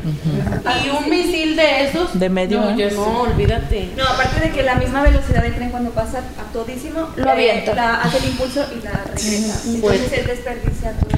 [0.86, 2.18] Y un misil de esos.
[2.18, 2.62] De medio.
[2.62, 2.76] No, ¿eh?
[2.78, 3.90] yo no, olvídate.
[3.98, 7.76] No, aparte de que la misma velocidad del tren cuando pasa a todísimo, Lo avienta.
[7.76, 9.62] la, hace el impulso y la regresa.
[9.68, 11.18] Entonces él desperdicia todo lo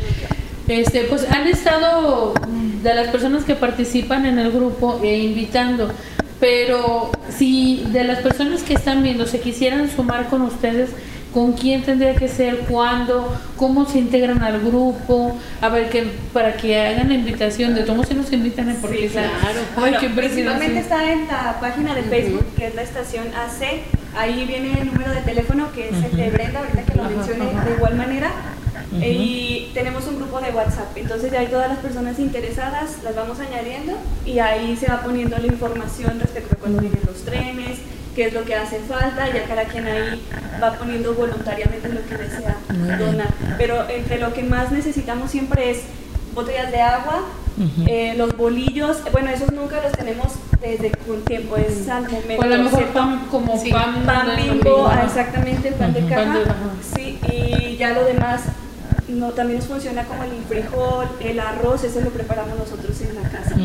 [0.67, 5.15] que Este, pues han estado mm, de las personas que participan en el grupo e
[5.15, 5.91] invitando,
[6.39, 10.91] pero si de las personas que están viendo se quisieran sumar con ustedes,
[11.33, 12.59] ¿con quién tendría que ser?
[12.69, 13.35] ¿Cuándo?
[13.55, 15.37] ¿Cómo se integran al grupo?
[15.61, 18.77] A ver, que para que hagan la invitación, de todos si nos invitan, ¿eh?
[18.79, 19.31] porque Sí, claro.
[19.75, 23.81] Ay, Bueno, principalmente está en la página de Facebook, que es la estación AC.
[24.15, 27.45] Ahí viene el número de teléfono, que es el de Brenda, ahorita que lo mencioné
[27.45, 28.31] de igual manera.
[29.03, 30.95] Y tenemos un grupo de WhatsApp.
[30.95, 33.93] Entonces, de ahí todas las personas interesadas las vamos añadiendo
[34.25, 37.79] y ahí se va poniendo la información respecto a cuándo vienen los trenes,
[38.15, 39.27] qué es lo que hace falta.
[39.33, 40.21] Ya cada quien ahí
[40.61, 42.55] va poniendo voluntariamente lo que desea
[42.97, 43.29] donar.
[43.57, 45.79] Pero entre lo que más necesitamos siempre es
[46.33, 47.21] botellas de agua,
[47.87, 50.27] eh, los bolillos, bueno, esos nunca los tenemos
[50.61, 52.35] desde un tiempo, es al momento.
[52.39, 52.93] O a lo mejor ¿cierto?
[52.93, 54.99] pan como Sí, pan, Pan de- bimbo, Ajá.
[55.01, 56.09] ah, exactamente, pan de Ujú.
[56.09, 56.23] caja.
[56.23, 56.55] Pan de- ajá.
[56.95, 58.41] sí, y ya lo demás
[59.09, 63.29] no, también nos funciona como el frijol, el arroz, eso lo preparamos nosotros en la
[63.29, 63.55] casa.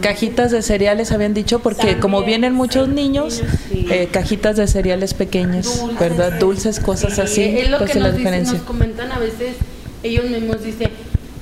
[0.00, 3.86] Cajitas de cereales habían dicho porque También, como vienen muchos sí, niños, niños, sí.
[3.90, 5.98] eh, cajitas de cereales pequeños, Dulces.
[6.00, 6.38] ¿verdad?
[6.40, 8.54] Dulces, cosas Sí, así, Es lo que la nos, dicen, diferencia.
[8.54, 9.54] nos comentan a veces,
[10.02, 10.90] ellos mismos dicen,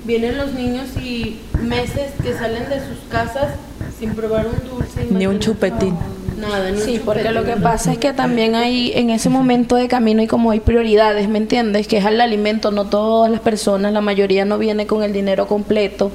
[0.04, 3.54] vienen los niños y meses que salen de sus casas
[3.98, 5.06] sin probar un dulce.
[5.10, 5.96] Ni un chupetín.
[6.40, 10.22] Nada, Sí, porque lo que pasa es que también hay en ese momento de camino
[10.22, 11.86] y como hay prioridades, ¿me entiendes?
[11.86, 15.46] Que es el alimento, no todas las personas, la mayoría no viene con el dinero
[15.46, 16.10] completo,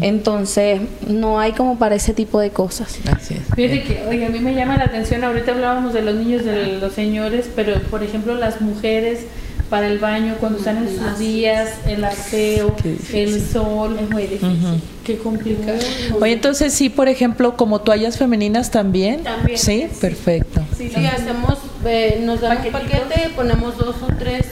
[0.00, 2.98] entonces no hay como para ese tipo de cosas.
[3.12, 3.40] Así es.
[3.54, 6.78] Fíjate que, oye, a mí me llama la atención, ahorita hablábamos de los niños, de
[6.78, 9.26] los señores, pero por ejemplo las mujeres
[9.70, 12.74] para el baño, cuando están en sus días, el aseo,
[13.12, 14.48] el sol, es muy difícil.
[14.64, 14.80] Ujú.
[15.04, 15.78] Qué complicado.
[16.20, 19.22] Oye, entonces sí, por ejemplo, como toallas femeninas también.
[19.22, 19.98] También, Sí, sí.
[20.00, 20.62] perfecto.
[20.76, 24.46] Sí, Sí, hacemos, eh, nos dan un paquete, ponemos dos o tres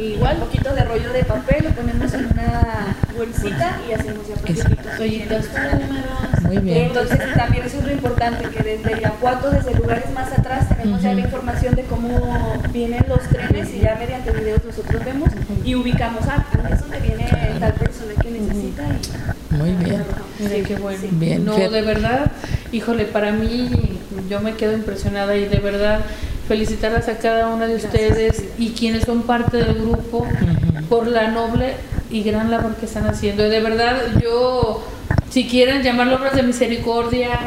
[0.00, 4.34] Igual, un poquito de rollo de papel, lo ponemos en una bolsita y hacemos ya
[4.36, 4.98] paquetitos.
[4.98, 6.42] Ollitas números.
[6.42, 6.78] Muy bien.
[6.86, 11.12] Entonces también eso es lo importante, que desde Irapuato, desde lugares más atrás, tenemos ya
[11.12, 15.28] la información de cómo vienen los trenes y ya mediante videos nosotros vemos
[15.64, 17.28] y ubicamos, ah, es donde viene
[17.60, 20.02] tal persona que necesita y Muy bien.
[20.38, 20.98] Mira qué bueno.
[21.12, 22.30] Bien, No, de verdad,
[22.72, 23.98] híjole, para mí
[24.30, 26.00] yo me quedo impresionada y de verdad
[26.50, 30.26] felicitarlas a cada una de ustedes y quienes son parte del grupo
[30.88, 31.74] por la noble
[32.10, 33.48] y gran labor que están haciendo.
[33.48, 34.84] De verdad, yo,
[35.30, 37.38] si quieren llamarlo obras de misericordia,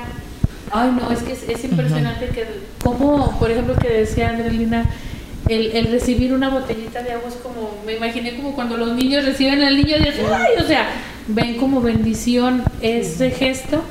[0.71, 2.45] ay no, es que es, es impresionante que,
[2.81, 4.89] como, por ejemplo, que decía Andrelina,
[5.49, 9.25] el, el recibir una botellita de agua es como, me imaginé como cuando los niños
[9.25, 10.87] reciben al niño de ay, o sea,
[11.27, 13.83] ven como bendición ese gesto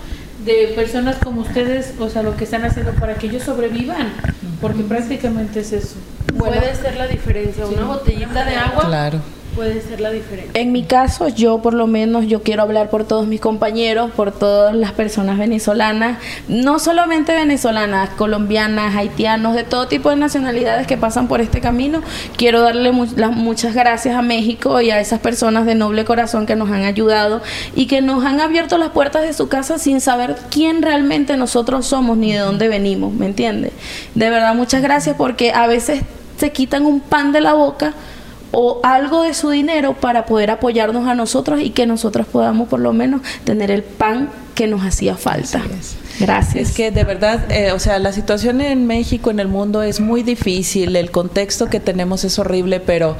[0.45, 4.13] de personas como ustedes, o sea, lo que están haciendo para que ellos sobrevivan,
[4.61, 5.97] porque prácticamente es eso.
[6.37, 7.67] puede ser la diferencia.
[7.67, 9.21] Una botellita de agua Claro.
[9.55, 10.51] Puede ser la diferencia.
[10.61, 14.33] En mi caso, yo por lo menos, yo quiero hablar por todos mis compañeros, por
[14.33, 20.97] todas las personas venezolanas, no solamente venezolanas, colombianas, haitianos, de todo tipo de nacionalidades que
[20.97, 22.01] pasan por este camino.
[22.37, 26.47] Quiero darle mu- las muchas gracias a México y a esas personas de noble corazón
[26.47, 27.43] que nos han ayudado
[27.75, 31.87] y que nos han abierto las puertas de su casa sin saber quién realmente nosotros
[31.87, 33.73] somos ni de dónde venimos, ¿me entiendes?
[34.15, 36.03] De verdad, muchas gracias porque a veces
[36.39, 37.95] se quitan un pan de la boca
[38.53, 42.81] o algo de su dinero para poder apoyarnos a nosotros y que nosotros podamos por
[42.81, 45.63] lo menos tener el pan que nos hacía falta.
[46.23, 46.71] Gracias.
[46.71, 50.01] Es que de verdad, eh, o sea, la situación en México, en el mundo, es
[50.01, 50.95] muy difícil.
[50.97, 53.17] El contexto que tenemos es horrible, pero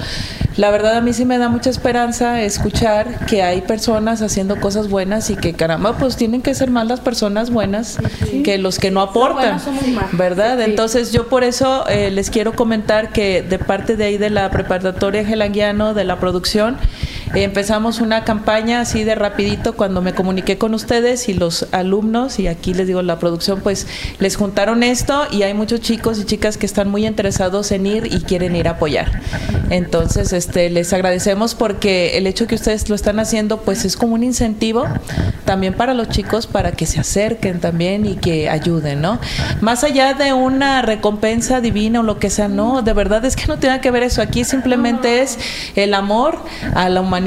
[0.57, 4.89] la verdad a mí sí me da mucha esperanza escuchar que hay personas haciendo cosas
[4.89, 7.99] buenas y que caramba, pues tienen que ser más las personas buenas
[8.45, 10.17] que los que no aportan, somos más.
[10.17, 10.61] ¿verdad?
[10.61, 14.51] Entonces yo por eso eh, les quiero comentar que de parte de ahí de la
[14.51, 16.77] preparatoria Gelanguiano, de la producción,
[17.35, 22.47] empezamos una campaña así de rapidito cuando me comuniqué con ustedes y los alumnos y
[22.47, 23.87] aquí les digo la producción pues
[24.19, 28.07] les juntaron esto y hay muchos chicos y chicas que están muy interesados en ir
[28.13, 29.21] y quieren ir a apoyar.
[29.71, 34.15] Entonces, este les agradecemos porque el hecho que ustedes lo están haciendo pues es como
[34.15, 34.85] un incentivo
[35.45, 39.19] también para los chicos para que se acerquen también y que ayuden, ¿no?
[39.61, 43.47] Más allá de una recompensa divina o lo que sea, no, de verdad es que
[43.47, 45.39] no tiene que ver eso aquí, simplemente es
[45.75, 46.39] el amor
[46.75, 47.22] a la humanidad,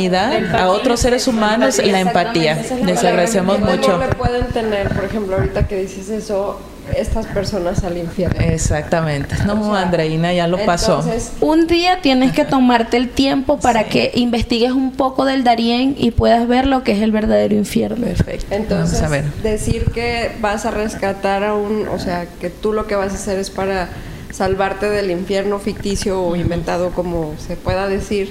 [0.53, 2.61] a otros seres humanos, la empatía.
[2.85, 3.81] Les agradecemos ¿Qué mucho.
[3.91, 6.59] temor le pueden tener, por ejemplo, ahorita que dices eso,
[6.95, 8.39] estas personas al infierno?
[8.41, 9.35] Exactamente.
[9.45, 10.99] No, O sea, Andreina ya lo pasó.
[10.99, 15.95] Entonces, Un día tienes que tomarte el tiempo para que investigues un poco del Darién
[15.97, 18.05] y puedas ver lo que es el verdadero infierno.
[18.05, 18.53] Perfecto.
[18.53, 19.25] Entonces, Vamos a ver.
[19.41, 23.15] decir que vas a rescatar a un, o sea, que tú lo que vas a
[23.15, 23.89] hacer es para
[24.31, 28.29] salvarte del infierno ficticio o inventado, como se pueda decir,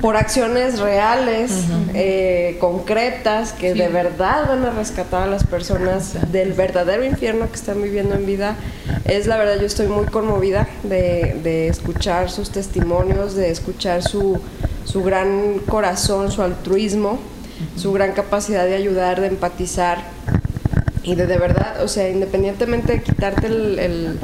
[0.00, 1.50] por acciones reales,
[1.94, 7.54] eh, concretas, que de verdad van a rescatar a las personas del verdadero infierno que
[7.56, 8.56] están viviendo en vida.
[9.04, 14.40] Es la verdad, yo estoy muy conmovida de, de escuchar sus testimonios, de escuchar su,
[14.84, 17.18] su gran corazón, su altruismo,
[17.76, 19.98] su gran capacidad de ayudar, de empatizar
[21.02, 24.18] y de de verdad, o sea, independientemente de quitarte el, el-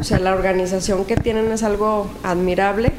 [0.00, 2.92] o sea, la organización que tienen es algo admirable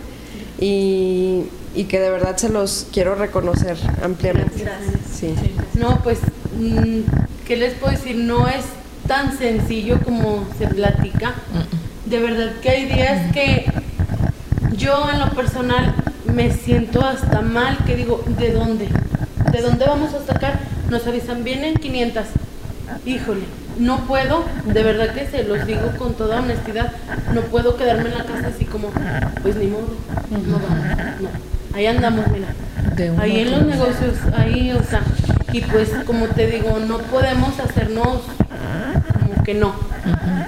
[0.59, 1.43] y,
[1.75, 4.63] y que de verdad se los quiero reconocer ampliamente.
[4.63, 5.01] Gracias.
[5.13, 5.35] Sí.
[5.73, 6.19] No, pues,
[6.57, 7.01] mm,
[7.45, 8.15] ¿qué les puedo decir?
[8.15, 8.65] No es
[9.07, 11.35] tan sencillo como se platica.
[12.05, 13.65] De verdad que hay días que
[14.77, 15.95] yo en lo personal
[16.33, 18.87] me siento hasta mal, que digo, ¿de dónde?
[19.51, 20.59] ¿De dónde vamos a sacar?
[20.89, 22.25] Nos avisan, vienen 500.
[23.05, 23.41] Híjole,
[23.79, 26.91] no puedo, de verdad que se los digo con toda honestidad,
[27.33, 28.91] no puedo quedarme en la casa así como,
[29.41, 29.87] pues ni modo,
[30.29, 31.54] no vamos, no.
[31.75, 32.47] Ahí andamos, mira.
[33.19, 35.01] Ahí en los negocios, ahí, o sea,
[35.51, 38.21] y pues como te digo, no podemos hacernos
[39.19, 39.73] como que no.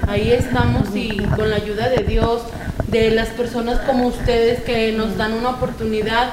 [0.06, 2.44] Ahí estamos y con la ayuda de Dios,
[2.86, 6.30] de las personas como ustedes que nos dan una oportunidad,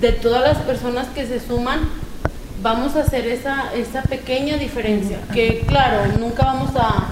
[0.00, 1.80] de todas las personas que se suman,
[2.62, 5.18] vamos a hacer esa, esa pequeña diferencia.
[5.34, 7.08] Que claro, nunca vamos a,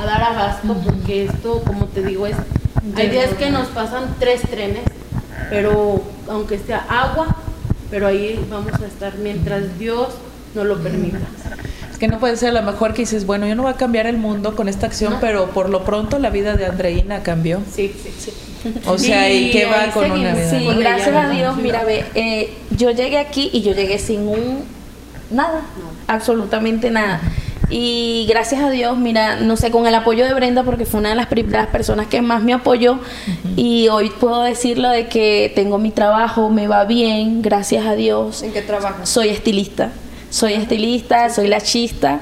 [0.00, 2.36] a dar abasto porque esto, como te digo, es...
[2.96, 4.84] Hay días que nos pasan tres trenes,
[5.50, 7.36] pero aunque sea agua,
[7.90, 10.08] pero ahí vamos a estar mientras Dios
[10.54, 11.18] nos lo permita.
[11.90, 13.76] Es que no puede ser a lo mejor que dices, bueno, yo no voy a
[13.76, 15.20] cambiar el mundo con esta acción, No.
[15.20, 17.60] pero por lo pronto la vida de Andreina cambió.
[17.74, 18.32] Sí, sí, sí.
[18.86, 20.50] O sea, ¿y qué va con una seguimos.
[20.52, 20.58] vida?
[20.58, 21.34] Sí, Con gracias ella, a ¿no?
[21.34, 21.56] Dios.
[21.56, 24.64] Mira, ve, eh, yo llegué aquí y yo llegué sin un
[25.30, 25.62] nada,
[26.06, 27.20] absolutamente nada.
[27.74, 31.08] Y gracias a Dios, mira, no sé, con el apoyo de Brenda, porque fue una
[31.08, 32.98] de las primeras personas que más me apoyó,
[33.56, 38.42] y hoy puedo decirlo de que tengo mi trabajo, me va bien, gracias a Dios.
[38.42, 39.08] ¿En qué trabajas?
[39.08, 39.90] Soy estilista.
[40.28, 42.20] Soy estilista, soy lachista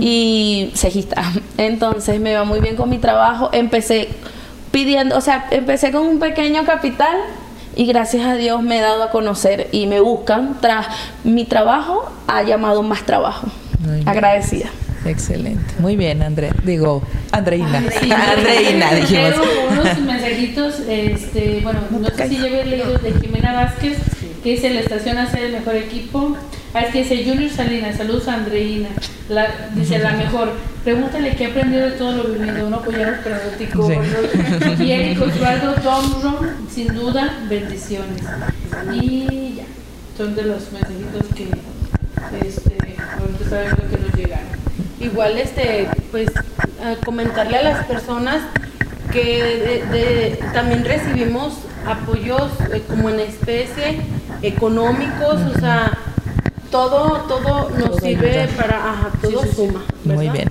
[0.00, 1.22] y cejista.
[1.58, 3.50] Entonces me va muy bien con mi trabajo.
[3.52, 4.08] Empecé
[4.70, 7.16] pidiendo, o sea, empecé con un pequeño capital
[7.74, 10.58] y gracias a Dios me he dado a conocer y me buscan.
[10.60, 10.86] Tras
[11.22, 13.46] mi trabajo ha llamado más trabajo.
[14.04, 14.68] Agradecida.
[15.06, 15.74] Excelente.
[15.78, 16.54] Muy bien, Andrea.
[16.64, 17.02] Digo,
[17.32, 17.78] Andreina.
[17.78, 19.34] Andreina, Andreina, dijimos.
[19.70, 23.98] Unos mensajitos, este, bueno, no sé si ya había leído de Jimena Vázquez,
[24.42, 26.36] que dice la estación hace el mejor equipo.
[26.74, 28.88] Ah, es que dice Junior Salinas, saludos a Andreina.
[29.28, 30.52] La, dice la mejor.
[30.84, 33.88] Pregúntale qué aprendió de todo lo vivido, uno apoyar periódico.
[33.88, 34.84] Sí.
[34.84, 38.22] Y Eric Osvaldo Tomron, sin duda, bendiciones.
[38.92, 39.64] Y ya,
[40.16, 41.50] son de los mensajitos que
[42.46, 42.76] este,
[43.18, 44.55] ahorita está viendo que nos llegaron.
[45.06, 46.28] Igual, este, pues,
[47.04, 48.38] comentarle a las personas
[49.12, 51.54] que de- de- también recibimos
[51.86, 54.00] apoyos eh, como en especie,
[54.42, 55.96] económicos, o sea,
[56.70, 58.56] todo, todo nos Todo sirve ayuda.
[58.56, 59.84] para, ajá, todo suma.
[60.04, 60.50] Muy bien.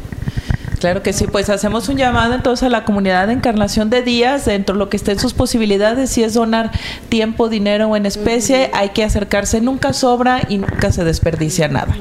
[0.80, 4.46] Claro que sí, pues hacemos un llamado entonces a la comunidad de Encarnación de Días,
[4.46, 6.72] dentro de lo que esté en sus posibilidades, si es donar
[7.10, 11.96] tiempo, dinero o en especie, hay que acercarse, nunca sobra y nunca se desperdicia nada.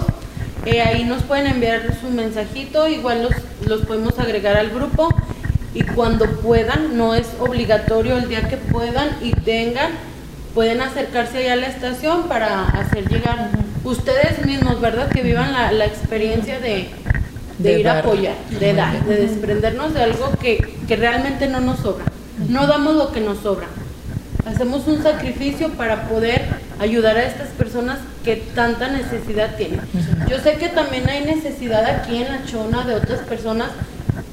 [0.65, 3.32] Eh, ahí nos pueden enviar su mensajito, igual los,
[3.65, 5.07] los podemos agregar al grupo.
[5.73, 9.91] Y cuando puedan, no es obligatorio el día que puedan y tengan,
[10.53, 13.49] pueden acercarse allá a la estación para hacer llegar
[13.84, 15.09] ustedes mismos, ¿verdad?
[15.09, 16.89] Que vivan la, la experiencia de,
[17.57, 20.57] de, De ir a apoyar, de dar, de desprendernos de algo que,
[20.88, 22.05] que realmente no nos sobra.
[22.47, 23.67] No damos lo que nos sobra.
[24.45, 26.41] Hacemos un sacrificio para poder
[26.80, 29.82] ayudar a estas personas que tanta necesidad tienen.
[30.30, 33.69] Yo sé que también hay necesidad aquí en La Chona de otras personas,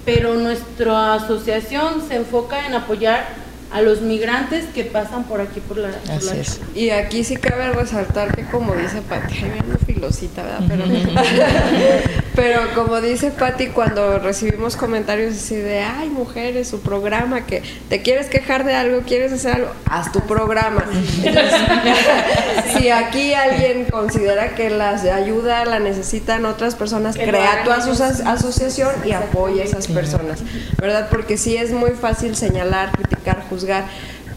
[0.05, 3.25] pero nuestra asociación se enfoca en apoyar
[3.73, 6.59] a los migrantes que pasan por aquí por la, por Así la es.
[6.59, 6.67] Chona.
[6.75, 10.61] Y aquí sí cabe resaltar que como dice Pati, bien filosita, ¿verdad?
[10.69, 10.85] Pero,
[12.35, 18.03] pero como dice Pati, cuando recibimos comentarios así de, ay, mujeres, su programa, que te
[18.03, 20.85] quieres quejar de algo, quieres hacer algo, haz tu programa.
[21.25, 21.61] Entonces,
[22.77, 28.31] si aquí alguien considera que la ayuda la necesitan otras personas, Que crea tu asocia-
[28.31, 30.41] asociación y apoya a esas personas,
[30.81, 31.09] ¿verdad?
[31.11, 33.87] Porque sí es muy fácil señalar, criticar, juzgar,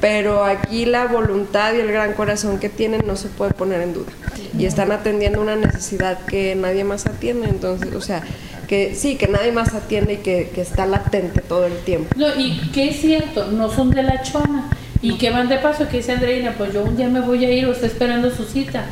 [0.01, 3.93] pero aquí la voluntad y el gran corazón que tienen no se puede poner en
[3.93, 4.11] duda.
[4.57, 8.23] Y están atendiendo una necesidad que nadie más atiende, entonces, o sea,
[8.67, 12.09] que sí, que nadie más atiende y que, que está latente todo el tiempo.
[12.15, 14.69] No, y que es cierto, no son de la chona.
[15.01, 17.51] Y que van de paso, que dice Andreina, pues yo un día me voy a
[17.51, 18.85] ir o está esperando su cita.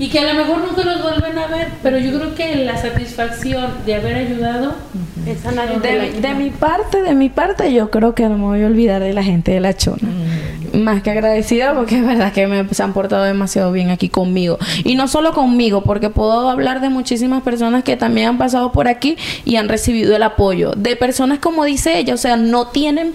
[0.00, 2.78] Y que a lo mejor nunca los vuelven a ver, pero yo creo que la
[2.78, 4.72] satisfacción de haber ayudado,
[5.26, 8.38] Esa nadie te la De, de mi parte, de mi parte, yo creo que no
[8.38, 10.08] me voy a olvidar de la gente de la chona.
[10.72, 14.58] Más que agradecida porque es verdad que me, se han portado demasiado bien aquí conmigo.
[14.84, 18.88] Y no solo conmigo, porque puedo hablar de muchísimas personas que también han pasado por
[18.88, 20.72] aquí y han recibido el apoyo.
[20.78, 23.12] De personas como dice ella, o sea, no tienen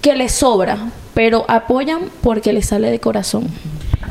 [0.00, 0.78] que les sobra,
[1.12, 3.48] pero apoyan porque les sale de corazón.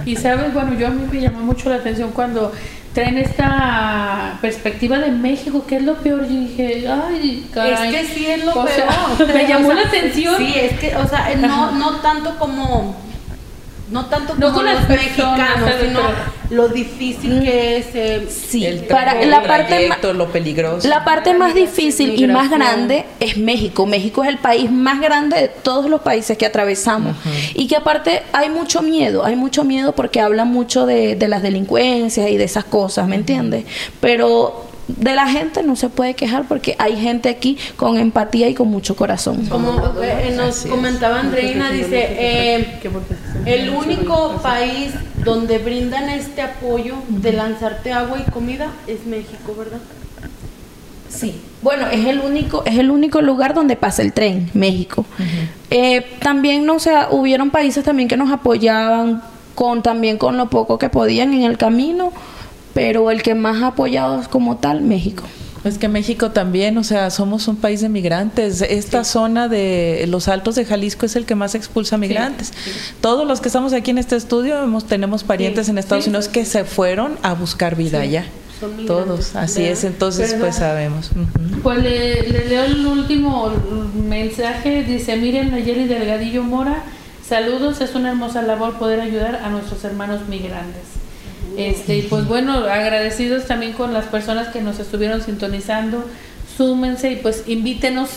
[0.05, 2.51] Y sabes, bueno, yo a mí me llamó mucho la atención cuando
[2.93, 6.21] traen esta perspectiva de México, que es lo peor.
[6.23, 7.95] Yo dije, ay, caray.
[7.95, 8.87] Es que sí es lo O sea,
[9.17, 9.27] peor.
[9.33, 10.35] me llamó O sea, la atención.
[10.37, 12.95] Sí, es que, o sea, no, no tanto como.
[13.93, 15.87] No tanto No como con los personas, mexicanos, ¿sabes?
[15.87, 15.99] sino
[16.49, 17.85] lo difícil que es.
[17.93, 20.87] eh, Sí, El para tráfico, la el parte trayecto, lo peligroso.
[20.87, 23.85] La parte más difícil y más grande es México.
[23.85, 27.15] México es el país más grande de todos los países que atravesamos.
[27.53, 31.41] Y que aparte hay mucho miedo, hay mucho miedo porque hablan mucho de, de las
[31.43, 33.65] delincuencias y de esas cosas, ¿me entiendes?
[34.01, 38.53] Pero de la gente no se puede quejar porque hay gente aquí con empatía y
[38.53, 39.45] con mucho corazón.
[39.47, 40.73] Como eh, nos Así es.
[40.73, 42.79] comentaba Andreina, dice, eh,
[43.45, 44.91] el único país
[45.23, 49.79] donde brindan este apoyo de lanzarte agua y comida es México, ¿verdad?
[51.09, 51.41] Sí.
[51.61, 55.05] Bueno, es el único, es el único lugar donde pasa el tren, México.
[55.69, 59.21] Eh, también, no sé, hubieron países también que nos apoyaban
[59.55, 62.11] con también con lo poco que podían en el camino,
[62.73, 65.23] pero el que más ha apoyado es como tal, México.
[65.63, 68.61] Es que México también, o sea, somos un país de migrantes.
[68.61, 72.51] Esta zona de los Altos de Jalisco es el que más expulsa migrantes.
[72.99, 76.09] Todos los que estamos aquí en este estudio hemos, tenemos parientes Sí, en Estados sí,
[76.09, 78.25] Unidos sí, que se fueron a buscar vida allá.
[78.87, 81.11] todos, así es, entonces pues sabemos.
[81.61, 83.49] Pues le, leo el último
[83.95, 86.83] mensaje, dice, miren Nayeli Delgadillo Mora,
[87.25, 91.02] saludos, es una hermosa labor poder ayudar a nuestros hermanos migrantes.
[91.57, 96.03] Este, y pues bueno, agradecidos también con las personas que nos estuvieron sintonizando,
[96.57, 98.09] súmense y pues invítenos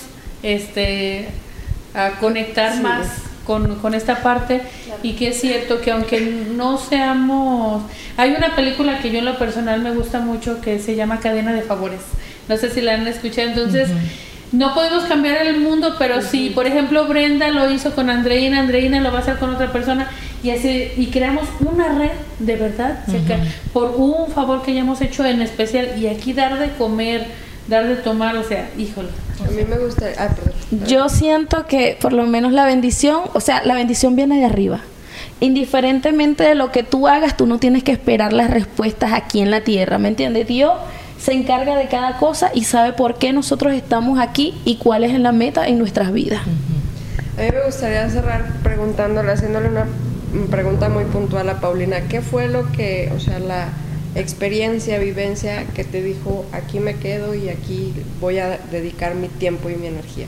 [0.43, 1.29] este
[1.95, 3.07] a conectar más
[3.47, 4.63] con, con, esta parte.
[5.03, 7.83] Y que es cierto que aunque no seamos...
[8.17, 11.53] Hay una película que yo en lo personal me gusta mucho que se llama Cadena
[11.53, 12.01] de Favores.
[12.49, 13.49] No sé si la han escuchado.
[13.49, 13.89] Entonces,
[14.53, 19.01] no podemos cambiar el mundo, pero si, por ejemplo, Brenda lo hizo con Andreina, Andreina
[19.01, 20.09] lo va a hacer con otra persona
[20.43, 23.05] y así y creamos una red de verdad
[23.73, 27.27] por un favor que hayamos hecho en especial y aquí dar de comer,
[27.69, 29.09] dar de tomar, o sea, híjole.
[29.45, 30.07] A mí me gusta...
[30.87, 34.81] Yo siento que por lo menos la bendición, o sea, la bendición viene de arriba.
[35.41, 39.51] Indiferentemente de lo que tú hagas, tú no tienes que esperar las respuestas aquí en
[39.51, 40.47] la tierra, ¿me entiendes?
[40.47, 40.73] Dios
[41.19, 45.19] se encarga de cada cosa y sabe por qué nosotros estamos aquí y cuál es
[45.19, 46.41] la meta en nuestras vidas.
[47.37, 49.87] A mí me gustaría cerrar preguntándole, haciéndole una
[50.51, 52.09] pregunta muy puntual a Paulina.
[52.09, 53.69] ¿Qué fue lo que, o sea, la
[54.15, 59.71] experiencia, vivencia que te dijo, aquí me quedo y aquí voy a dedicar mi tiempo
[59.71, 60.27] y mi energía?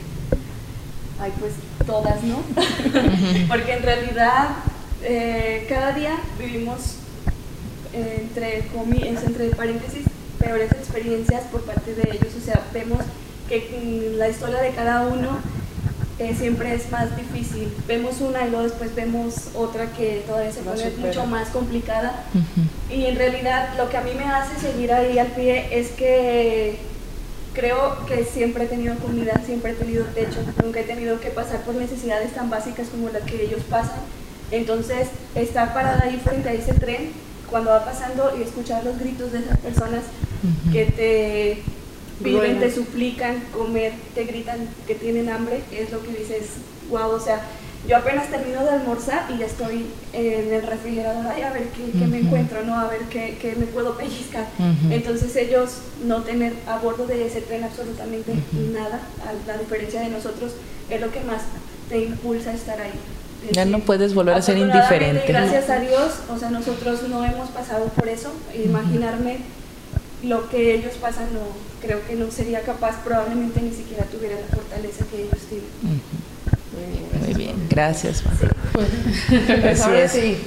[1.19, 1.53] Ay, pues
[1.85, 2.37] todas, ¿no?
[3.47, 4.49] Porque en realidad
[5.03, 6.95] eh, cada día vivimos
[7.93, 10.05] entre, entre paréntesis
[10.37, 12.99] peores experiencias por parte de ellos, o sea, vemos
[13.49, 15.39] que la historia de cada uno
[16.19, 17.71] eh, siempre es más difícil.
[17.87, 22.25] Vemos una y luego después vemos otra que todavía se pone mucho más complicada.
[22.89, 26.77] Y en realidad lo que a mí me hace seguir ahí al pie es que
[27.53, 31.61] creo que siempre he tenido comida, siempre he tenido techo, nunca he tenido que pasar
[31.61, 33.99] por necesidades tan básicas como las que ellos pasan.
[34.51, 37.11] Entonces, estar parada ahí frente a ese tren,
[37.49, 40.03] cuando va pasando y escuchar los gritos de esas personas
[40.71, 41.78] que te
[42.23, 46.47] piden, te suplican comer, te gritan que tienen hambre, es lo que dices,
[46.89, 47.41] wow, o sea,
[47.87, 52.07] yo apenas termino de almorzar y ya estoy en el refrigerador ahí a ver qué,
[52.07, 52.77] me encuentro, ¿no?
[52.77, 54.45] A ver qué, me puedo pellizcar.
[54.89, 58.33] Entonces ellos no tener a bordo de ese tren absolutamente
[58.73, 60.53] nada, a la diferencia de nosotros,
[60.89, 61.43] es lo que más
[61.87, 62.91] te impulsa a estar ahí.
[63.51, 65.23] ya no puedes volver a ser indiferente.
[65.27, 68.31] Gracias a Dios, o sea, nosotros no hemos pasado por eso.
[68.53, 69.37] Imaginarme
[70.23, 71.41] lo que ellos pasan no
[71.81, 76.01] creo que no sería capaz probablemente ni siquiera tuviera la fortaleza que ellos tienen.
[77.25, 78.23] Muy bien gracias,
[78.73, 78.85] pues,
[79.61, 80.37] pues ahora sí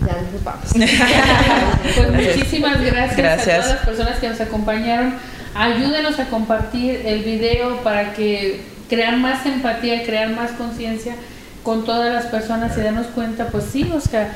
[0.00, 0.70] ya nos vamos.
[1.96, 5.14] Pues muchísimas gracias, a todas las personas que nos acompañaron.
[5.54, 11.14] Ayúdenos a compartir el video para que crear más empatía crear más conciencia
[11.62, 14.30] con todas las personas y darnos cuenta, pues sí, o sea,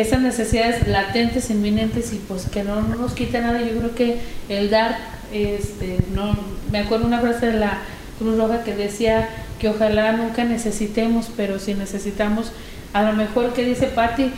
[0.00, 3.60] esas necesidades latentes, inminentes y pues que no, nos quite nada.
[3.60, 4.96] Yo creo que el dar,
[5.32, 6.36] este, no,
[6.70, 7.78] me acuerdo una frase de la
[8.18, 9.28] Cruz Roja que decía
[9.58, 12.52] que ojalá nunca necesitemos, pero si necesitamos,
[12.92, 14.30] a lo mejor que dice Patti,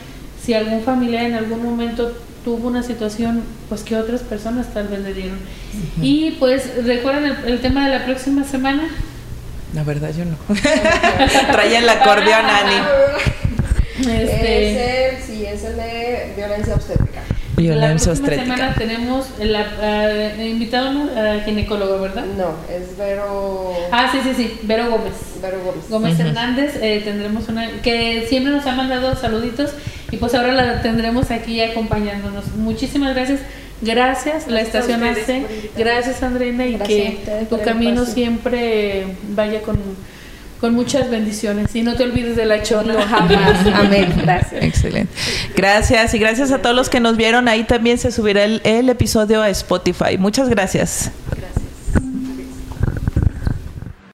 [0.43, 5.01] si algún familiar en algún momento tuvo una situación, pues que otras personas tal vez
[5.01, 5.39] le dieron.
[6.01, 8.89] Y pues recuerden el tema de la próxima semana,
[9.75, 10.37] la verdad yo no.
[11.53, 12.75] Traía el acordeón, Ani.
[14.01, 15.13] Este...
[15.13, 17.23] Es el, sí, es el de violencia obstétrica.
[17.57, 22.25] Violencia la próxima semana tenemos el invitado uh, ginecólogo, ¿verdad?
[22.37, 23.75] No, es Vero.
[23.93, 25.13] Ah, sí, sí, sí, Vero Gómez.
[25.43, 25.91] Vero Gómez.
[25.91, 26.77] Gómez Hernández.
[26.81, 29.73] Eh, tendremos una que siempre nos ha mandado saluditos
[30.11, 32.47] y pues ahora la tendremos aquí acompañándonos.
[32.57, 33.41] Muchísimas gracias.
[33.83, 35.47] Gracias, la estación AC.
[35.77, 39.79] Gracias, Andreina, y que tu camino siempre vaya con,
[40.61, 41.75] con, muchas bendiciones.
[41.75, 42.95] Y no te olvides de la chona.
[43.07, 43.67] jamás.
[43.75, 44.13] Amén.
[44.23, 44.63] Gracias.
[44.63, 45.13] Excelente.
[45.57, 47.49] Gracias, y gracias a todos los que nos vieron.
[47.49, 50.19] Ahí también se subirá el, el episodio a Spotify.
[50.19, 51.11] Muchas gracias.